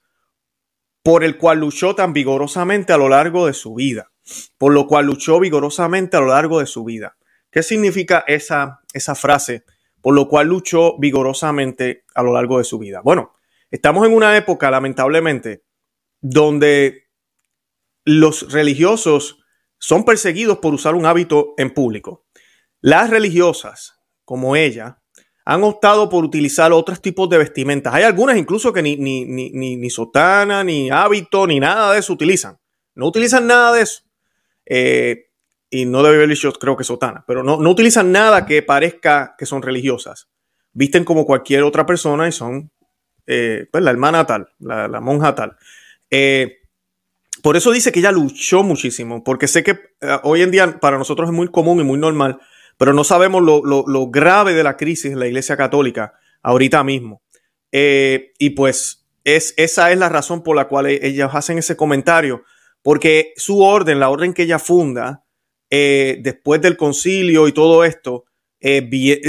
por 1.04 1.26
el 1.26 1.38
cual 1.38 1.60
luchó 1.60 1.96
tan 1.96 2.14
vigorosamente 2.14 2.94
a 2.94 2.98
lo 2.98 3.10
largo 3.10 3.46
de 3.46 3.54
su 3.54 3.74
vida. 3.74 4.11
Por 4.58 4.74
lo 4.74 4.88
cual 4.88 5.06
luchó 5.06 5.40
vigorosamente 5.40 6.18
a 6.18 6.22
lo 6.22 6.28
largo 6.28 6.60
de 6.60 6.66
su 6.66 6.84
vida. 6.84 7.18
¿Qué 7.50 7.64
significa 7.64 8.24
esa, 8.28 8.82
esa 8.94 9.16
frase? 9.16 9.66
Por 10.02 10.16
lo 10.16 10.28
cual 10.28 10.48
luchó 10.48 10.98
vigorosamente 10.98 12.06
a 12.16 12.24
lo 12.24 12.34
largo 12.34 12.58
de 12.58 12.64
su 12.64 12.80
vida. 12.80 13.02
Bueno, 13.04 13.34
Estamos 13.72 14.06
en 14.06 14.14
una 14.14 14.36
época, 14.36 14.70
lamentablemente, 14.70 15.64
donde 16.20 17.06
los 18.04 18.52
religiosos 18.52 19.40
son 19.80 20.04
perseguidos 20.04 20.58
por 20.58 20.74
usar 20.74 20.94
un 20.94 21.06
hábito 21.06 21.54
en 21.58 21.74
público. 21.74 22.26
Las 22.82 23.10
religiosas, 23.10 23.96
como 24.26 24.58
ella, 24.58 25.02
han 25.46 25.64
optado 25.64 26.10
por 26.10 26.26
utilizar 26.26 26.74
otros 26.74 27.02
tipos 27.02 27.30
de 27.30 27.38
vestimentas. 27.38 27.94
Hay 27.94 28.04
algunas 28.04 28.38
incluso 28.38 28.74
que 28.74 28.82
ni, 28.82 28.98
ni, 28.98 29.24
ni, 29.24 29.78
ni, 29.78 29.90
sotana, 29.90 30.66
ni 30.66 30.92
hábito, 30.92 31.48
ni 31.48 31.62
nada 31.62 31.94
de 31.94 32.00
eso 32.00 32.12
utilizan. 32.12 32.60
No 32.94 33.08
utilizan 33.08 33.48
nada 33.48 33.72
de 33.72 33.84
eso. 33.84 34.04
Eh, 34.66 35.28
y 35.70 35.86
no 35.86 36.04
debe 36.04 36.18
haber 36.18 36.30
dicho, 36.30 36.52
creo 36.54 36.76
que 36.76 36.84
sotana, 36.84 37.24
pero 37.26 37.44
no, 37.44 37.58
no 37.58 37.70
utilizan 37.70 38.12
nada 38.12 38.46
que 38.46 38.62
parezca 38.62 39.36
que 39.38 39.46
son 39.46 39.62
religiosas. 39.62 40.28
Visten 40.74 41.04
como 41.04 41.26
cualquier 41.26 41.64
otra 41.64 41.86
persona 41.86 42.28
y 42.28 42.32
son 42.32 42.72
eh, 43.28 43.68
pues 43.72 43.84
la 43.84 43.92
hermana 43.92 44.26
tal, 44.26 44.50
la, 44.60 45.00
monja 45.00 45.34
tal. 45.36 45.56
Eh, 46.10 46.58
por 47.42 47.56
eso 47.56 47.72
dice 47.72 47.92
que 47.92 48.00
ella 48.00 48.12
luchó 48.12 48.64
muchísimo, 48.64 49.24
porque 49.24 49.48
sé 49.48 49.64
que 49.64 49.80
hoy 50.24 50.42
en 50.42 50.52
día 50.52 50.80
para 50.80 50.98
nosotros 50.98 51.30
es 51.30 51.36
muy 51.36 51.48
común 51.48 51.80
y 51.80 51.84
muy 51.84 51.98
normal, 51.98 52.40
pero 52.78 52.94
no 52.94 53.04
sabemos 53.04 53.42
lo, 53.42 54.08
grave 54.08 54.54
de 54.54 54.64
la 54.64 54.76
crisis 54.76 55.12
en 55.12 55.20
la 55.20 55.28
Iglesia 55.28 55.56
Católica 55.56 56.14
ahorita 56.42 56.84
mismo. 56.84 57.22
y 57.72 58.50
pues 58.52 59.02
es, 59.24 59.54
esa 59.58 59.92
es 59.92 59.98
la 59.98 60.10
razón 60.10 60.44
por 60.44 60.56
la 60.56 60.68
cual 60.68 60.88
ellas 60.88 61.32
hacen 61.34 61.58
ese 61.58 61.76
comentario, 61.78 62.44
porque 62.82 63.34
su 63.38 63.62
orden, 63.62 64.00
la 64.00 64.10
orden 64.10 64.34
que 64.34 64.44
ella 64.44 64.60
funda, 64.60 65.26
después 65.70 66.62
del 66.62 66.76
concilio 66.76 67.48
y 67.48 67.54
todo 67.54 67.84
esto, 67.84 68.26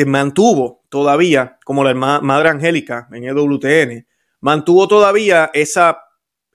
mantuvo 0.07 0.83
todavía, 0.89 1.59
como 1.65 1.85
la 1.85 1.95
Madre 1.95 2.49
Angélica 2.51 3.09
en 3.13 3.25
EWTN, 3.25 4.07
mantuvo 4.43 4.87
todavía 4.89 5.51
esa, 5.55 6.03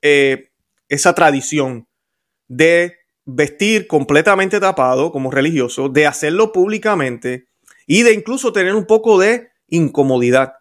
eh, 0.01 0.51
esa 0.87 1.15
tradición 1.15 1.87
de 2.47 2.97
vestir 3.25 3.87
completamente 3.87 4.59
tapado 4.59 5.11
como 5.11 5.31
religioso, 5.31 5.89
de 5.89 6.05
hacerlo 6.05 6.51
públicamente 6.51 7.47
y 7.87 8.03
de 8.03 8.13
incluso 8.13 8.53
tener 8.53 8.75
un 8.75 8.85
poco 8.85 9.17
de 9.17 9.49
incomodidad, 9.67 10.53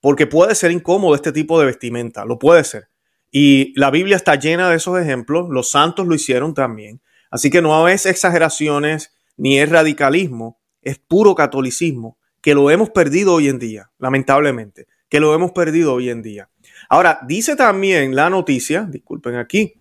porque 0.00 0.26
puede 0.26 0.54
ser 0.54 0.70
incómodo 0.70 1.14
este 1.14 1.32
tipo 1.32 1.60
de 1.60 1.66
vestimenta, 1.66 2.24
lo 2.24 2.38
puede 2.38 2.64
ser. 2.64 2.88
Y 3.30 3.72
la 3.78 3.90
Biblia 3.90 4.16
está 4.16 4.34
llena 4.34 4.68
de 4.70 4.76
esos 4.76 4.98
ejemplos, 4.98 5.48
los 5.50 5.70
santos 5.70 6.06
lo 6.06 6.14
hicieron 6.14 6.54
también. 6.54 7.00
Así 7.30 7.50
que 7.50 7.62
no 7.62 7.88
es 7.88 8.06
exageraciones 8.06 9.14
ni 9.36 9.58
es 9.58 9.68
radicalismo, 9.68 10.60
es 10.82 10.98
puro 10.98 11.34
catolicismo 11.34 12.18
que 12.40 12.54
lo 12.54 12.70
hemos 12.70 12.90
perdido 12.90 13.34
hoy 13.34 13.48
en 13.48 13.58
día, 13.58 13.90
lamentablemente, 13.98 14.86
que 15.08 15.20
lo 15.20 15.34
hemos 15.34 15.52
perdido 15.52 15.94
hoy 15.94 16.10
en 16.10 16.22
día. 16.22 16.48
Ahora, 16.88 17.20
dice 17.26 17.54
también 17.54 18.16
la 18.16 18.30
noticia, 18.30 18.86
disculpen 18.88 19.36
aquí, 19.36 19.74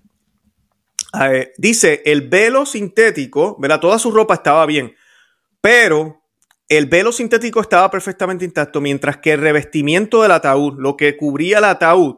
eh, 1.20 1.53
dice 1.58 2.03
el 2.06 2.27
velo 2.27 2.65
sintético, 2.65 3.58
¿verdad? 3.60 3.79
Toda 3.79 3.98
su 3.98 4.12
ropa 4.12 4.36
estaba 4.36 4.65
bien, 4.65 4.94
pero 5.62 6.22
el 6.68 6.86
velo 6.86 7.12
sintético 7.12 7.62
estaba 7.62 7.89
perfectamente 7.89 8.46
intacto, 8.46 8.79
mientras 8.79 9.18
que 9.18 9.34
el 9.34 9.41
revestimiento 9.41 10.22
del 10.22 10.32
ataúd, 10.32 10.79
lo 10.79 10.96
que 10.96 11.18
cubría 11.18 11.58
el 11.58 11.63
ataúd 11.63 12.18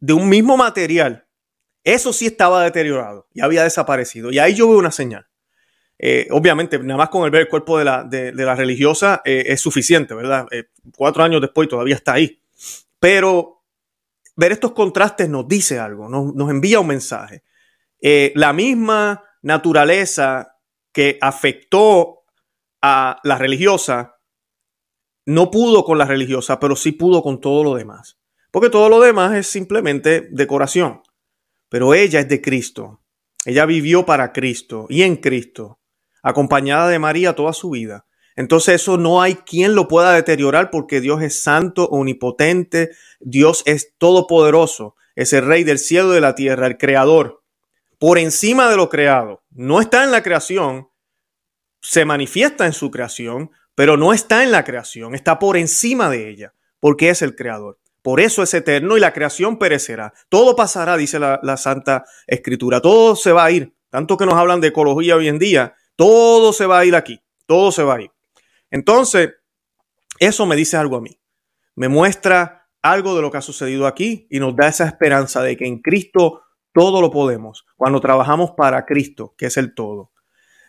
de 0.00 0.12
un 0.12 0.28
mismo 0.28 0.56
material, 0.56 1.26
eso 1.84 2.12
sí 2.12 2.26
estaba 2.26 2.64
deteriorado 2.64 3.28
y 3.32 3.40
había 3.40 3.62
desaparecido. 3.62 4.30
Y 4.32 4.38
ahí 4.38 4.54
yo 4.54 4.68
veo 4.68 4.78
una 4.78 4.90
señal. 4.90 5.26
Eh, 5.98 6.26
obviamente, 6.30 6.78
nada 6.78 6.98
más 6.98 7.08
con 7.08 7.24
el 7.24 7.30
ver 7.30 7.42
el 7.42 7.48
cuerpo 7.48 7.78
de 7.78 7.84
la, 7.84 8.04
de, 8.04 8.32
la 8.32 8.54
religiosa 8.54 9.22
eh, 9.24 9.44
es 9.46 9.60
suficiente, 9.60 10.14
¿verdad? 10.14 10.46
Eh, 10.50 10.64
cuatro 10.96 11.22
años 11.22 11.40
después 11.40 11.68
todavía 11.68 11.94
está 11.94 12.14
ahí. 12.14 12.42
Pero 12.98 13.62
ver 14.34 14.52
estos 14.52 14.72
contrastes 14.72 15.28
nos 15.28 15.48
dice 15.48 15.78
algo, 15.78 16.08
nos, 16.08 16.34
nos 16.34 16.50
envía 16.50 16.80
un 16.80 16.88
mensaje. 16.88 17.44
la 18.00 18.52
misma 18.52 19.24
naturaleza 19.42 20.58
que 20.92 21.18
afectó 21.20 22.24
a 22.82 23.20
la 23.22 23.38
religiosa 23.38 24.16
no 25.24 25.50
pudo 25.50 25.84
con 25.84 25.98
la 25.98 26.04
religiosa, 26.04 26.60
pero 26.60 26.76
sí 26.76 26.92
pudo 26.92 27.22
con 27.22 27.40
todo 27.40 27.64
lo 27.64 27.74
demás. 27.74 28.18
Porque 28.50 28.70
todo 28.70 28.88
lo 28.88 29.00
demás 29.00 29.34
es 29.34 29.46
simplemente 29.46 30.28
decoración. 30.30 31.02
Pero 31.68 31.94
ella 31.94 32.20
es 32.20 32.28
de 32.28 32.40
Cristo. 32.40 33.00
Ella 33.44 33.66
vivió 33.66 34.04
para 34.04 34.32
Cristo 34.32 34.86
y 34.88 35.02
en 35.02 35.16
Cristo 35.16 35.78
acompañada 36.22 36.88
de 36.88 36.98
María 36.98 37.34
toda 37.34 37.52
su 37.52 37.70
vida. 37.70 38.04
Entonces 38.34 38.82
eso 38.82 38.98
no 38.98 39.22
hay 39.22 39.36
quien 39.36 39.76
lo 39.76 39.86
pueda 39.86 40.12
deteriorar 40.12 40.70
porque 40.70 41.00
Dios 41.00 41.22
es 41.22 41.40
santo, 41.40 41.86
omnipotente, 41.88 42.90
Dios 43.20 43.62
es 43.64 43.94
todopoderoso, 43.96 44.96
es 45.14 45.32
el 45.32 45.46
rey 45.46 45.62
del 45.62 45.78
cielo 45.78 46.10
y 46.10 46.16
de 46.16 46.20
la 46.20 46.34
tierra, 46.34 46.66
el 46.66 46.76
creador. 46.76 47.44
Por 47.98 48.18
encima 48.18 48.68
de 48.68 48.76
lo 48.76 48.88
creado, 48.88 49.44
no 49.50 49.80
está 49.80 50.02
en 50.02 50.10
la 50.10 50.24
creación, 50.24 50.88
se 51.80 52.04
manifiesta 52.04 52.66
en 52.66 52.72
su 52.72 52.90
creación, 52.90 53.52
pero 53.76 53.96
no 53.96 54.12
está 54.12 54.42
en 54.42 54.50
la 54.50 54.64
creación, 54.64 55.14
está 55.14 55.38
por 55.38 55.56
encima 55.56 56.10
de 56.10 56.28
ella, 56.28 56.54
porque 56.80 57.08
es 57.08 57.22
el 57.22 57.36
creador. 57.36 57.78
Por 58.06 58.20
eso 58.20 58.44
es 58.44 58.54
eterno 58.54 58.96
y 58.96 59.00
la 59.00 59.12
creación 59.12 59.58
perecerá. 59.58 60.14
Todo 60.28 60.54
pasará, 60.54 60.96
dice 60.96 61.18
la, 61.18 61.56
Santa 61.56 62.04
Escritura. 62.28 62.80
Todo 62.80 63.16
se 63.16 63.32
va 63.32 63.44
a 63.44 63.50
ir. 63.50 63.74
Tanto 63.90 64.16
que 64.16 64.24
nos 64.24 64.34
hablan 64.34 64.60
de 64.60 64.68
ecología 64.68 65.16
hoy 65.16 65.26
en 65.26 65.40
día, 65.40 65.74
todo 65.96 66.52
se 66.52 66.66
va 66.66 66.78
a 66.78 66.84
ir 66.84 66.94
aquí, 66.94 67.20
todo 67.46 67.72
se 67.72 67.82
va 67.82 67.96
a 67.96 68.02
ir. 68.02 68.12
Entonces, 68.70 69.30
eso 70.20 70.46
me 70.46 70.54
dice 70.54 70.76
algo 70.76 70.98
a 70.98 71.00
mí. 71.00 71.18
Me 71.74 71.88
muestra 71.88 72.68
algo 72.80 73.16
de 73.16 73.22
lo 73.22 73.32
que 73.32 73.38
ha 73.38 73.42
sucedido 73.42 73.88
aquí 73.88 74.28
y 74.30 74.38
nos 74.38 74.54
da 74.54 74.68
esa 74.68 74.86
esperanza 74.86 75.42
de 75.42 75.56
que 75.56 75.66
en 75.66 75.80
Cristo 75.82 76.42
todo 76.72 77.00
lo 77.00 77.10
podemos 77.10 77.66
cuando 77.74 78.00
trabajamos 78.00 78.52
para 78.52 78.86
Cristo, 78.86 79.34
que 79.36 79.46
es 79.46 79.56
el 79.56 79.74
todo. 79.74 80.12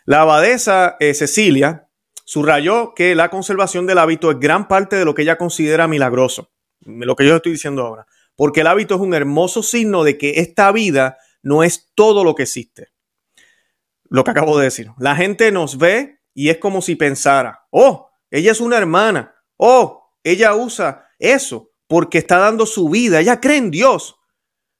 La 0.06 0.22
abadesa 0.22 0.96
eh, 0.98 1.14
Cecilia 1.14 1.88
subrayó 2.24 2.94
que 2.96 3.14
la 3.14 3.30
conservación 3.30 3.86
del 3.86 3.98
hábito 3.98 4.32
es 4.32 4.40
gran 4.40 4.66
parte 4.66 4.96
de 4.96 5.04
lo 5.04 5.14
que 5.14 5.22
ella 5.22 5.38
considera 5.38 5.86
milagroso, 5.86 6.50
lo 6.80 7.16
que 7.16 7.26
yo 7.26 7.36
estoy 7.36 7.52
diciendo 7.52 7.86
ahora, 7.86 8.06
porque 8.36 8.60
el 8.60 8.66
hábito 8.66 8.94
es 8.94 9.00
un 9.00 9.14
hermoso 9.14 9.62
signo 9.62 10.04
de 10.04 10.18
que 10.18 10.40
esta 10.40 10.70
vida 10.72 11.18
no 11.42 11.62
es 11.62 11.90
todo 11.94 12.24
lo 12.24 12.34
que 12.34 12.44
existe 12.44 12.92
lo 14.08 14.24
que 14.24 14.30
acabo 14.30 14.58
de 14.58 14.64
decir. 14.64 14.90
La 14.98 15.16
gente 15.16 15.52
nos 15.52 15.78
ve 15.78 16.20
y 16.34 16.50
es 16.50 16.58
como 16.58 16.82
si 16.82 16.96
pensara, 16.96 17.66
oh, 17.70 18.10
ella 18.30 18.52
es 18.52 18.60
una 18.60 18.76
hermana, 18.76 19.34
oh, 19.56 20.12
ella 20.22 20.54
usa 20.54 21.06
eso 21.18 21.70
porque 21.86 22.18
está 22.18 22.38
dando 22.38 22.66
su 22.66 22.88
vida, 22.88 23.20
ella 23.20 23.40
cree 23.40 23.56
en 23.56 23.70
Dios. 23.70 24.16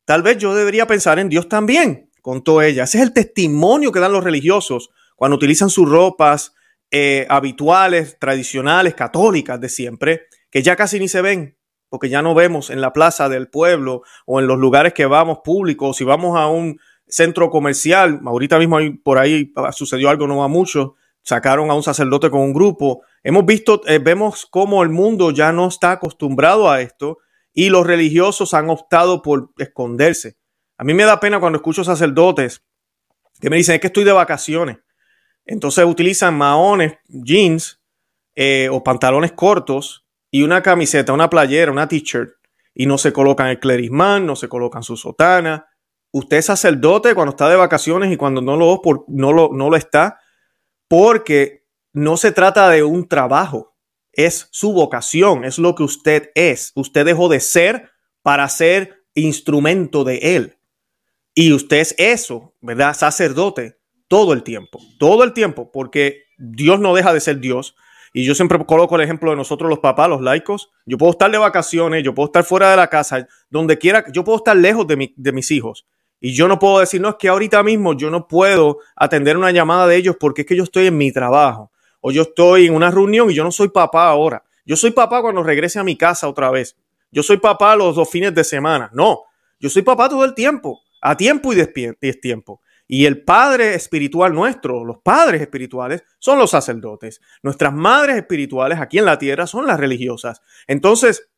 Tal 0.05 0.23
vez 0.23 0.39
yo 0.39 0.55
debería 0.55 0.87
pensar 0.87 1.19
en 1.19 1.29
Dios 1.29 1.49
también, 1.49 2.11
contó 2.23 2.63
ella. 2.63 2.85
Ese 2.85 2.99
es 2.99 3.05
el 3.05 3.13
testimonio 3.13 3.93
que 3.93 4.01
dan 4.01 4.13
los 4.13 4.25
religiosos 4.25 4.91
cuando 5.17 5.37
utilizan 5.37 5.71
sus 5.71 5.89
ropas 5.89 6.55
eh, 6.91 7.27
habituales, 7.29 8.19
tradicionales, 8.19 8.95
católicas 8.95 9.61
de 9.61 9.69
siempre, 9.69 10.27
que 10.51 10.63
ya 10.63 10.77
casi 10.77 10.99
ni 10.99 11.09
se 11.09 11.21
ven, 11.21 11.58
porque 11.89 12.09
ya 12.09 12.23
no 12.23 12.35
vemos 12.35 12.71
en 12.71 12.81
la 12.81 12.93
plaza 12.93 13.29
del 13.29 13.49
pueblo 13.49 14.03
o 14.27 14.41
en 14.41 14.47
los 14.47 14.59
lugares 14.59 14.93
que 14.93 15.07
vamos 15.07 15.39
públicos, 15.45 15.97
si 15.97 16.05
vamos 16.05 16.39
a 16.39 16.47
un 16.47 16.79
centro 17.07 17.51
comercial. 17.51 18.21
Ahorita 18.25 18.59
mismo 18.59 18.79
por 19.03 19.19
ahí 19.19 19.53
sucedió 19.73 20.11
algo 20.11 20.27
no 20.27 20.39
va 20.39 20.49
mucho. 20.49 20.95
Sacaron 21.23 21.71
a 21.71 21.75
un 21.75 21.83
sacerdote 21.83 22.31
con 22.31 22.41
un 22.41 22.53
grupo. 22.53 23.03
Hemos 23.23 23.45
visto, 23.45 23.83
eh, 23.87 23.99
vemos 23.99 24.47
cómo 24.47 24.83
el 24.83 24.89
mundo 24.89 25.31
ya 25.31 25.53
no 25.53 25.69
está 25.69 25.93
acostumbrado 25.93 26.71
a 26.71 26.81
esto 26.81 27.19
y 27.53 27.71
los 27.71 27.87
religiosos 27.87 28.55
han 28.55 28.71
optado 28.71 29.21
por 29.21 29.51
esconderse. 29.59 30.37
A 30.77 30.85
mí 30.85 30.95
me 30.95 31.05
da 31.05 31.19
pena 31.21 31.41
cuando 31.41 31.57
escucho 31.57 31.85
sacerdotes 31.85 32.63
que 33.41 33.51
me 33.51 33.57
dicen 33.57 33.75
es 33.75 33.81
que 33.81 33.89
estoy 33.89 34.05
de 34.05 34.13
vacaciones. 34.13 34.79
Entonces 35.45 35.85
utilizan 35.85 36.37
maones, 36.37 36.95
jeans 37.09 37.81
eh, 38.35 38.69
o 38.71 38.85
pantalones 38.85 39.33
cortos 39.33 40.08
y 40.31 40.43
una 40.43 40.63
camiseta, 40.63 41.13
una 41.13 41.31
playera, 41.31 41.73
una 41.73 41.89
t-shirt 41.89 42.35
y 42.75 42.87
no 42.87 42.99
se 42.99 43.13
colocan 43.13 43.49
el 43.49 43.59
clerismán, 43.59 44.27
no 44.27 44.37
se 44.37 44.49
colocan 44.49 44.83
su 44.83 44.97
sotana. 44.97 45.67
Usted 46.13 46.39
es 46.39 46.47
sacerdote 46.47 47.15
cuando 47.15 47.31
está 47.31 47.49
de 47.49 47.57
vacaciones 47.57 48.13
y 48.13 48.17
cuando 48.17 48.41
no 48.41 48.57
lo, 48.57 48.81
no 49.09 49.33
lo, 49.33 49.51
no 49.53 49.71
lo 49.71 49.77
está, 49.77 50.21
porque 50.87 51.67
no 51.93 52.17
se 52.17 52.33
trata 52.33 52.69
de 52.71 52.83
un 52.83 53.09
trabajo, 53.09 53.77
es 54.13 54.49
su 54.51 54.73
vocación, 54.73 55.45
es 55.45 55.59
lo 55.59 55.75
que 55.75 55.83
usted 55.83 56.31
es. 56.35 56.73
Usted 56.75 57.05
dejó 57.05 57.29
de 57.29 57.41
ser 57.41 57.91
para 58.23 58.49
ser 58.49 59.05
instrumento 59.15 60.05
de 60.05 60.37
Él. 60.37 60.59
Y 61.35 61.53
usted 61.53 61.79
es 61.79 61.95
eso, 61.99 62.55
¿verdad? 62.61 62.95
Sacerdote 62.95 63.79
todo 64.09 64.33
el 64.33 64.43
tiempo, 64.43 64.81
todo 64.99 65.23
el 65.23 65.33
tiempo, 65.33 65.71
porque 65.71 66.25
Dios 66.39 66.81
no 66.81 66.95
deja 66.95 67.13
de 67.13 67.21
ser 67.21 67.39
Dios. 67.39 67.77
Y 68.13 68.25
yo 68.25 68.35
siempre 68.35 68.59
coloco 68.65 68.97
el 68.97 69.03
ejemplo 69.03 69.31
de 69.31 69.37
nosotros 69.37 69.69
los 69.69 69.79
papás, 69.81 70.09
los 70.09 70.21
laicos. 70.21 70.71
Yo 70.87 70.99
puedo 70.99 71.13
estar 71.13 71.31
de 71.31 71.39
vacaciones, 71.39 72.03
yo 72.03 72.15
puedo 72.15 72.27
estar 72.27 72.45
fuera 72.45 72.71
de 72.71 72.77
la 72.77 72.89
casa, 72.89 73.27
donde 73.51 73.79
quiera, 73.79 74.05
yo 74.13 74.25
puedo 74.25 74.39
estar 74.39 74.57
lejos 74.57 74.87
de, 74.87 75.13
de 75.15 75.33
mis 75.33 75.51
hijos. 75.51 75.87
Y 76.21 76.33
yo 76.35 76.49
no 76.49 76.59
puedo 76.59 76.81
decir, 76.81 77.01
no, 77.01 77.11
es 77.11 77.15
que 77.19 77.29
ahorita 77.29 77.63
mismo 77.63 77.97
yo 77.97 78.11
no 78.11 78.27
puedo 78.27 78.79
atender 78.97 79.37
una 79.37 79.51
llamada 79.51 79.87
de 79.87 79.97
ellos 79.97 80.17
porque 80.19 80.43
es 80.43 80.47
que 80.49 80.57
yo 80.57 80.65
estoy 80.65 80.87
en 80.87 80.97
mi 80.97 81.13
trabajo. 81.13 81.71
O 82.01 82.11
yo 82.11 82.23
estoy 82.23 82.67
en 82.67 82.75
una 82.75 82.91
reunión 82.91 83.31
y 83.31 83.35
yo 83.35 83.45
no 83.45 83.53
soy 83.53 83.69
papá 83.69 84.09
ahora. 84.09 84.43
Yo 84.65 84.77
soy 84.77 84.91
papá 84.91 85.23
cuando 85.23 85.43
regrese 85.43 85.79
a 85.79 85.85
mi 85.85 85.97
casa 85.97 86.29
otra 86.29 86.51
vez. 86.51 86.77
Yo 87.11 87.23
soy 87.23 87.39
papá 87.39 87.77
los 87.77 87.97
dos 87.97 88.11
fines 88.11 88.35
de 88.35 88.45
semana. 88.45 88.91
No, 88.93 89.23
yo 89.61 89.71
soy 89.71 89.83
papá 89.83 90.09
todo 90.09 90.25
el 90.25 90.35
tiempo 90.35 90.83
a 91.01 91.17
tiempo 91.17 91.53
y 91.53 92.13
tiempo. 92.21 92.61
Y 92.91 93.05
el 93.05 93.23
Padre 93.23 93.75
espiritual 93.75 94.33
nuestro, 94.33 94.83
los 94.83 94.99
padres 94.99 95.43
espirituales, 95.43 96.03
son 96.19 96.39
los 96.39 96.51
sacerdotes. 96.51 97.21
Nuestras 97.43 97.75
madres 97.75 98.17
espirituales 98.17 98.81
aquí 98.81 98.99
en 98.99 99.05
la 99.05 99.19
tierra 99.19 99.47
son 99.47 99.67
las 99.67 99.79
religiosas. 99.79 100.41
Entonces, 100.67 101.29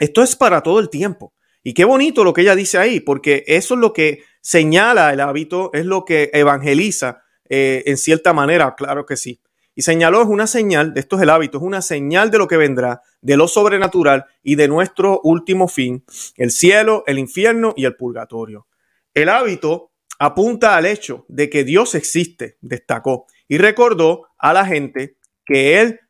esto 0.00 0.22
es 0.22 0.34
para 0.34 0.62
todo 0.62 0.80
el 0.80 0.90
tiempo. 0.90 1.32
Y 1.62 1.74
qué 1.74 1.84
bonito 1.84 2.24
lo 2.24 2.32
que 2.32 2.40
ella 2.40 2.56
dice 2.56 2.78
ahí, 2.78 2.98
porque 2.98 3.44
eso 3.46 3.74
es 3.74 3.80
lo 3.80 3.92
que 3.92 4.24
señala 4.40 5.12
el 5.12 5.20
hábito, 5.20 5.70
es 5.72 5.86
lo 5.86 6.04
que 6.04 6.30
evangeliza 6.32 7.22
eh, 7.48 7.84
en 7.86 7.96
cierta 7.96 8.32
manera, 8.32 8.74
claro 8.74 9.06
que 9.06 9.16
sí. 9.16 9.40
Y 9.74 9.82
señaló 9.82 10.22
es 10.22 10.28
una 10.28 10.46
señal, 10.46 10.92
esto 10.96 11.16
es 11.16 11.22
el 11.22 11.30
hábito, 11.30 11.58
es 11.58 11.64
una 11.64 11.82
señal 11.82 12.30
de 12.30 12.38
lo 12.38 12.48
que 12.48 12.56
vendrá, 12.56 13.02
de 13.20 13.36
lo 13.36 13.46
sobrenatural 13.46 14.26
y 14.42 14.56
de 14.56 14.68
nuestro 14.68 15.20
último 15.22 15.68
fin, 15.68 16.04
el 16.36 16.50
cielo, 16.50 17.04
el 17.06 17.18
infierno 17.18 17.74
y 17.76 17.84
el 17.84 17.94
purgatorio. 17.94 18.66
El 19.14 19.28
hábito 19.28 19.89
apunta 20.20 20.76
al 20.76 20.84
hecho 20.84 21.24
de 21.28 21.48
que 21.48 21.64
Dios 21.64 21.94
existe, 21.94 22.58
destacó, 22.60 23.26
y 23.48 23.58
recordó 23.58 24.28
a 24.38 24.52
la 24.52 24.66
gente 24.66 25.16
que 25.44 25.80
Él, 25.80 26.00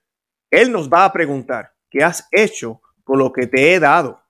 Él 0.50 0.73
nos 0.73 0.90
va 0.90 1.05
a 1.05 1.12
preguntar, 1.12 1.73
¿qué 1.88 2.02
has 2.02 2.29
hecho 2.33 2.83
con 3.05 3.21
lo 3.21 3.33
que 3.33 3.47
te 3.47 3.73
he 3.73 3.81
dado? 3.81 4.21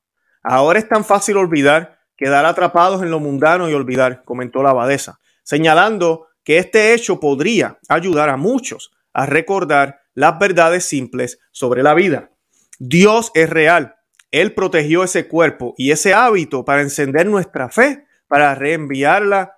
Ahora 0.43 0.79
es 0.79 0.87
tan 0.87 1.05
fácil 1.05 1.39
olvidar, 1.39 1.99
quedar 2.17 2.45
atrapados 2.45 3.03
en 3.03 3.11
lo 3.11 3.21
mundano 3.21 3.69
y 3.69 3.75
olvidar, 3.75 4.23
comentó 4.25 4.63
la 4.63 4.71
abadesa, 4.71 5.19
señalando 5.43 6.29
que 6.45 6.59
este 6.59 6.93
hecho 6.93 7.19
podría 7.19 7.79
ayudar 7.89 8.29
a 8.29 8.37
muchos 8.37 8.93
a 9.15 9.25
recordar 9.25 10.03
las 10.15 10.39
verdades 10.39 10.85
simples 10.85 11.41
sobre 11.53 11.83
la 11.83 11.95
vida. 11.95 12.31
Dios 12.79 13.33
es 13.35 13.49
real. 13.49 13.97
Él 14.31 14.55
protegió 14.55 15.05
ese 15.05 15.27
cuerpo 15.27 15.75
y 15.77 15.91
ese 15.91 16.15
hábito 16.15 16.65
para 16.65 16.83
encender 16.83 17.27
nuestra 17.27 17.71
fe 17.71 18.05
para 18.31 18.55
reenviarla, 18.55 19.57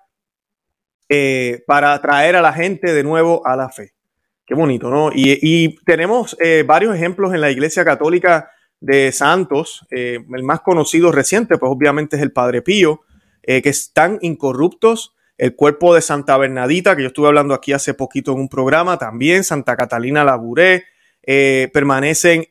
eh, 1.15 1.63
para 1.67 1.93
atraer 1.93 2.35
a 2.35 2.41
la 2.41 2.53
gente 2.53 2.91
de 2.91 3.03
nuevo 3.03 3.45
a 3.45 3.55
la 3.55 3.69
fe. 3.69 3.93
Qué 4.47 4.55
bonito, 4.55 4.89
¿no? 4.89 5.11
Y, 5.13 5.75
tenemos 5.85 6.35
eh, 6.39 6.63
varios 6.65 6.95
ejemplos 6.95 7.35
en 7.35 7.41
la 7.41 7.51
Iglesia 7.51 7.85
Católica 7.85 8.49
de 8.79 9.11
santos. 9.11 9.85
Eh, 9.91 10.25
el 10.33 10.41
más 10.41 10.61
conocido 10.61 11.11
reciente, 11.11 11.59
pues 11.59 11.71
obviamente 11.71 12.15
es 12.15 12.23
el 12.23 12.31
Padre 12.31 12.63
Pío, 12.63 13.01
que 13.43 13.61
están 13.69 14.17
incorruptos. 14.21 15.13
El 15.37 15.55
cuerpo 15.55 15.93
de 15.93 16.01
Santa 16.01 16.35
Bernadita, 16.35 16.95
que 16.95 17.03
yo 17.03 17.09
estuve 17.09 17.27
hablando 17.27 17.53
aquí 17.53 17.73
hace 17.73 17.93
poquito 17.93 18.31
en 18.31 18.39
un 18.39 18.49
programa, 18.49 18.97
también 18.97 19.43
Santa 19.43 19.75
Catalina 19.75 20.23
Labouré, 20.23 20.85
permanecen 21.21 22.47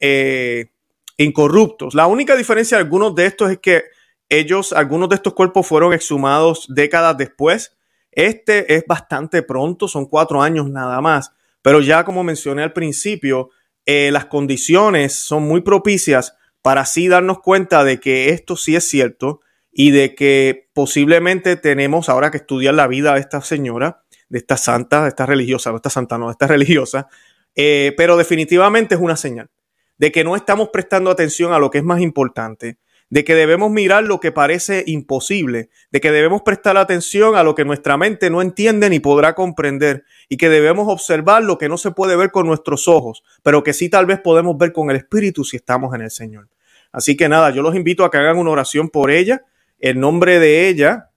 incorruptos. 1.16 1.94
La 1.94 2.06
única 2.06 2.36
diferencia 2.36 2.76
de 2.76 2.84
algunos 2.84 3.12
de 3.16 3.26
estos 3.26 3.50
es 3.50 3.58
que 3.58 3.82
ellos, 4.28 4.72
algunos 4.72 5.08
de 5.08 5.16
estos 5.16 5.34
cuerpos 5.34 5.66
fueron 5.66 5.92
exhumados 5.92 6.66
décadas 6.68 7.16
después. 7.16 7.76
Este 8.12 8.74
es 8.74 8.84
bastante 8.86 9.42
pronto, 9.42 9.88
son 9.88 10.06
cuatro 10.06 10.42
años 10.42 10.70
nada 10.70 11.00
más. 11.00 11.32
Pero 11.62 11.80
ya 11.80 12.04
como 12.04 12.22
mencioné 12.24 12.62
al 12.62 12.72
principio, 12.72 13.50
eh, 13.86 14.10
las 14.12 14.26
condiciones 14.26 15.14
son 15.14 15.42
muy 15.44 15.62
propicias 15.62 16.36
para 16.60 16.82
así 16.82 17.08
darnos 17.08 17.40
cuenta 17.40 17.82
de 17.84 17.98
que 17.98 18.28
esto 18.30 18.56
sí 18.56 18.76
es 18.76 18.88
cierto 18.88 19.40
y 19.72 19.90
de 19.90 20.14
que 20.14 20.68
posiblemente 20.74 21.56
tenemos 21.56 22.08
ahora 22.08 22.30
que 22.30 22.36
estudiar 22.36 22.74
la 22.74 22.86
vida 22.86 23.14
de 23.14 23.20
esta 23.20 23.40
señora, 23.40 24.04
de 24.28 24.38
esta 24.38 24.56
santa, 24.56 25.02
de 25.02 25.08
esta 25.08 25.26
religiosa, 25.26 25.70
no 25.70 25.76
esta 25.76 25.90
santa, 25.90 26.18
no, 26.18 26.26
de 26.26 26.32
esta 26.32 26.46
religiosa, 26.48 27.08
eh, 27.54 27.94
pero 27.96 28.16
definitivamente 28.16 28.94
es 28.94 29.00
una 29.00 29.16
señal 29.16 29.50
de 29.98 30.12
que 30.12 30.24
no 30.24 30.36
estamos 30.36 30.68
prestando 30.70 31.10
atención 31.10 31.52
a 31.52 31.58
lo 31.58 31.70
que 31.70 31.78
es 31.78 31.84
más 31.84 32.00
importante, 32.00 32.78
de 33.12 33.24
que 33.24 33.34
debemos 33.34 33.70
mirar 33.70 34.04
lo 34.04 34.20
que 34.20 34.32
parece 34.32 34.84
imposible, 34.86 35.68
de 35.90 36.00
que 36.00 36.10
debemos 36.10 36.40
prestar 36.40 36.78
atención 36.78 37.36
a 37.36 37.42
lo 37.42 37.54
que 37.54 37.66
nuestra 37.66 37.98
mente 37.98 38.30
no 38.30 38.40
entiende 38.40 38.88
ni 38.88 39.00
podrá 39.00 39.34
comprender, 39.34 40.04
y 40.30 40.38
que 40.38 40.48
debemos 40.48 40.88
observar 40.88 41.42
lo 41.42 41.58
que 41.58 41.68
no 41.68 41.76
se 41.76 41.90
puede 41.90 42.16
ver 42.16 42.30
con 42.30 42.46
nuestros 42.46 42.88
ojos, 42.88 43.22
pero 43.42 43.62
que 43.62 43.74
sí 43.74 43.90
tal 43.90 44.06
vez 44.06 44.18
podemos 44.18 44.56
ver 44.56 44.72
con 44.72 44.88
el 44.88 44.96
Espíritu 44.96 45.44
si 45.44 45.58
estamos 45.58 45.94
en 45.94 46.00
el 46.00 46.10
Señor. 46.10 46.48
Así 46.90 47.14
que 47.14 47.28
nada, 47.28 47.50
yo 47.50 47.60
los 47.60 47.76
invito 47.76 48.06
a 48.06 48.10
que 48.10 48.16
hagan 48.16 48.38
una 48.38 48.52
oración 48.52 48.88
por 48.88 49.10
ella. 49.10 49.44
El 49.78 50.00
nombre 50.00 50.38
de 50.38 50.68
ella 50.68 51.10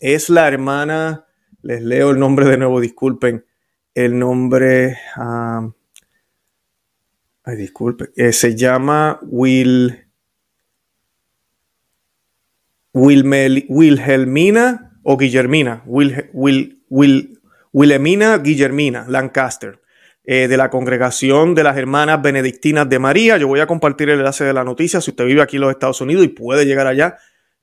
es 0.00 0.28
la 0.28 0.48
hermana, 0.48 1.26
les 1.62 1.80
leo 1.80 2.10
el 2.10 2.18
nombre 2.18 2.44
de 2.46 2.58
nuevo, 2.58 2.80
disculpen, 2.80 3.46
el 3.94 4.18
nombre, 4.18 4.98
ah, 5.14 5.70
ay, 7.44 7.56
disculpen, 7.56 8.10
eh, 8.16 8.32
se 8.32 8.56
llama 8.56 9.20
Will. 9.22 10.07
Wilhelmina 13.68 14.98
o 15.02 15.16
Guillermina, 15.16 15.82
Wil, 15.86 16.30
Wil, 16.32 17.40
Wilhelmina 17.72 18.38
Guillermina 18.38 19.06
Lancaster, 19.08 19.80
eh, 20.24 20.48
de 20.48 20.56
la 20.56 20.68
congregación 20.68 21.54
de 21.54 21.62
las 21.62 21.76
hermanas 21.76 22.20
benedictinas 22.20 22.88
de 22.88 22.98
María. 22.98 23.38
Yo 23.38 23.46
voy 23.48 23.60
a 23.60 23.66
compartir 23.66 24.10
el 24.10 24.18
enlace 24.18 24.44
de 24.44 24.52
la 24.52 24.64
noticia 24.64 25.00
si 25.00 25.12
usted 25.12 25.24
vive 25.24 25.40
aquí 25.40 25.56
en 25.56 25.62
los 25.62 25.70
Estados 25.70 26.00
Unidos 26.00 26.24
y 26.24 26.28
puede 26.28 26.66
llegar 26.66 26.86
allá. 26.86 27.16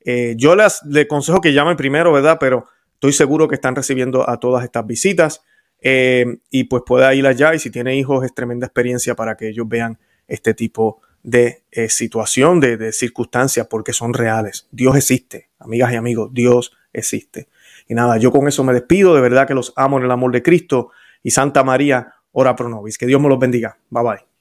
Eh, 0.04 0.34
yo 0.36 0.56
les, 0.56 0.82
le 0.84 1.02
aconsejo 1.02 1.40
que 1.40 1.52
llame 1.52 1.76
primero, 1.76 2.12
¿verdad? 2.12 2.38
Pero 2.40 2.66
estoy 2.94 3.12
seguro 3.12 3.46
que 3.46 3.56
están 3.56 3.76
recibiendo 3.76 4.28
a 4.28 4.40
todas 4.40 4.64
estas 4.64 4.86
visitas 4.86 5.42
eh, 5.80 6.38
y 6.50 6.64
pues 6.64 6.82
pueda 6.86 7.14
ir 7.14 7.26
allá 7.26 7.54
y 7.54 7.58
si 7.58 7.70
tiene 7.70 7.96
hijos 7.96 8.24
es 8.24 8.34
tremenda 8.34 8.66
experiencia 8.66 9.14
para 9.14 9.36
que 9.36 9.48
ellos 9.48 9.68
vean 9.68 9.98
este 10.26 10.54
tipo 10.54 11.02
de 11.26 11.64
eh, 11.72 11.88
situación, 11.88 12.60
de, 12.60 12.76
de 12.76 12.92
circunstancias, 12.92 13.66
porque 13.68 13.92
son 13.92 14.14
reales. 14.14 14.68
Dios 14.70 14.94
existe, 14.94 15.50
amigas 15.58 15.92
y 15.92 15.96
amigos, 15.96 16.30
Dios 16.32 16.72
existe. 16.92 17.48
Y 17.88 17.94
nada, 17.94 18.16
yo 18.16 18.30
con 18.30 18.46
eso 18.46 18.62
me 18.62 18.72
despido, 18.72 19.12
de 19.12 19.20
verdad 19.20 19.48
que 19.48 19.54
los 19.54 19.72
amo 19.74 19.98
en 19.98 20.04
el 20.04 20.10
amor 20.12 20.30
de 20.30 20.44
Cristo 20.44 20.92
y 21.24 21.32
Santa 21.32 21.64
María, 21.64 22.14
ora 22.30 22.54
pro 22.54 22.68
nobis. 22.68 22.96
Que 22.96 23.06
Dios 23.06 23.20
me 23.20 23.28
los 23.28 23.40
bendiga. 23.40 23.76
Bye 23.90 24.04
bye. 24.04 24.35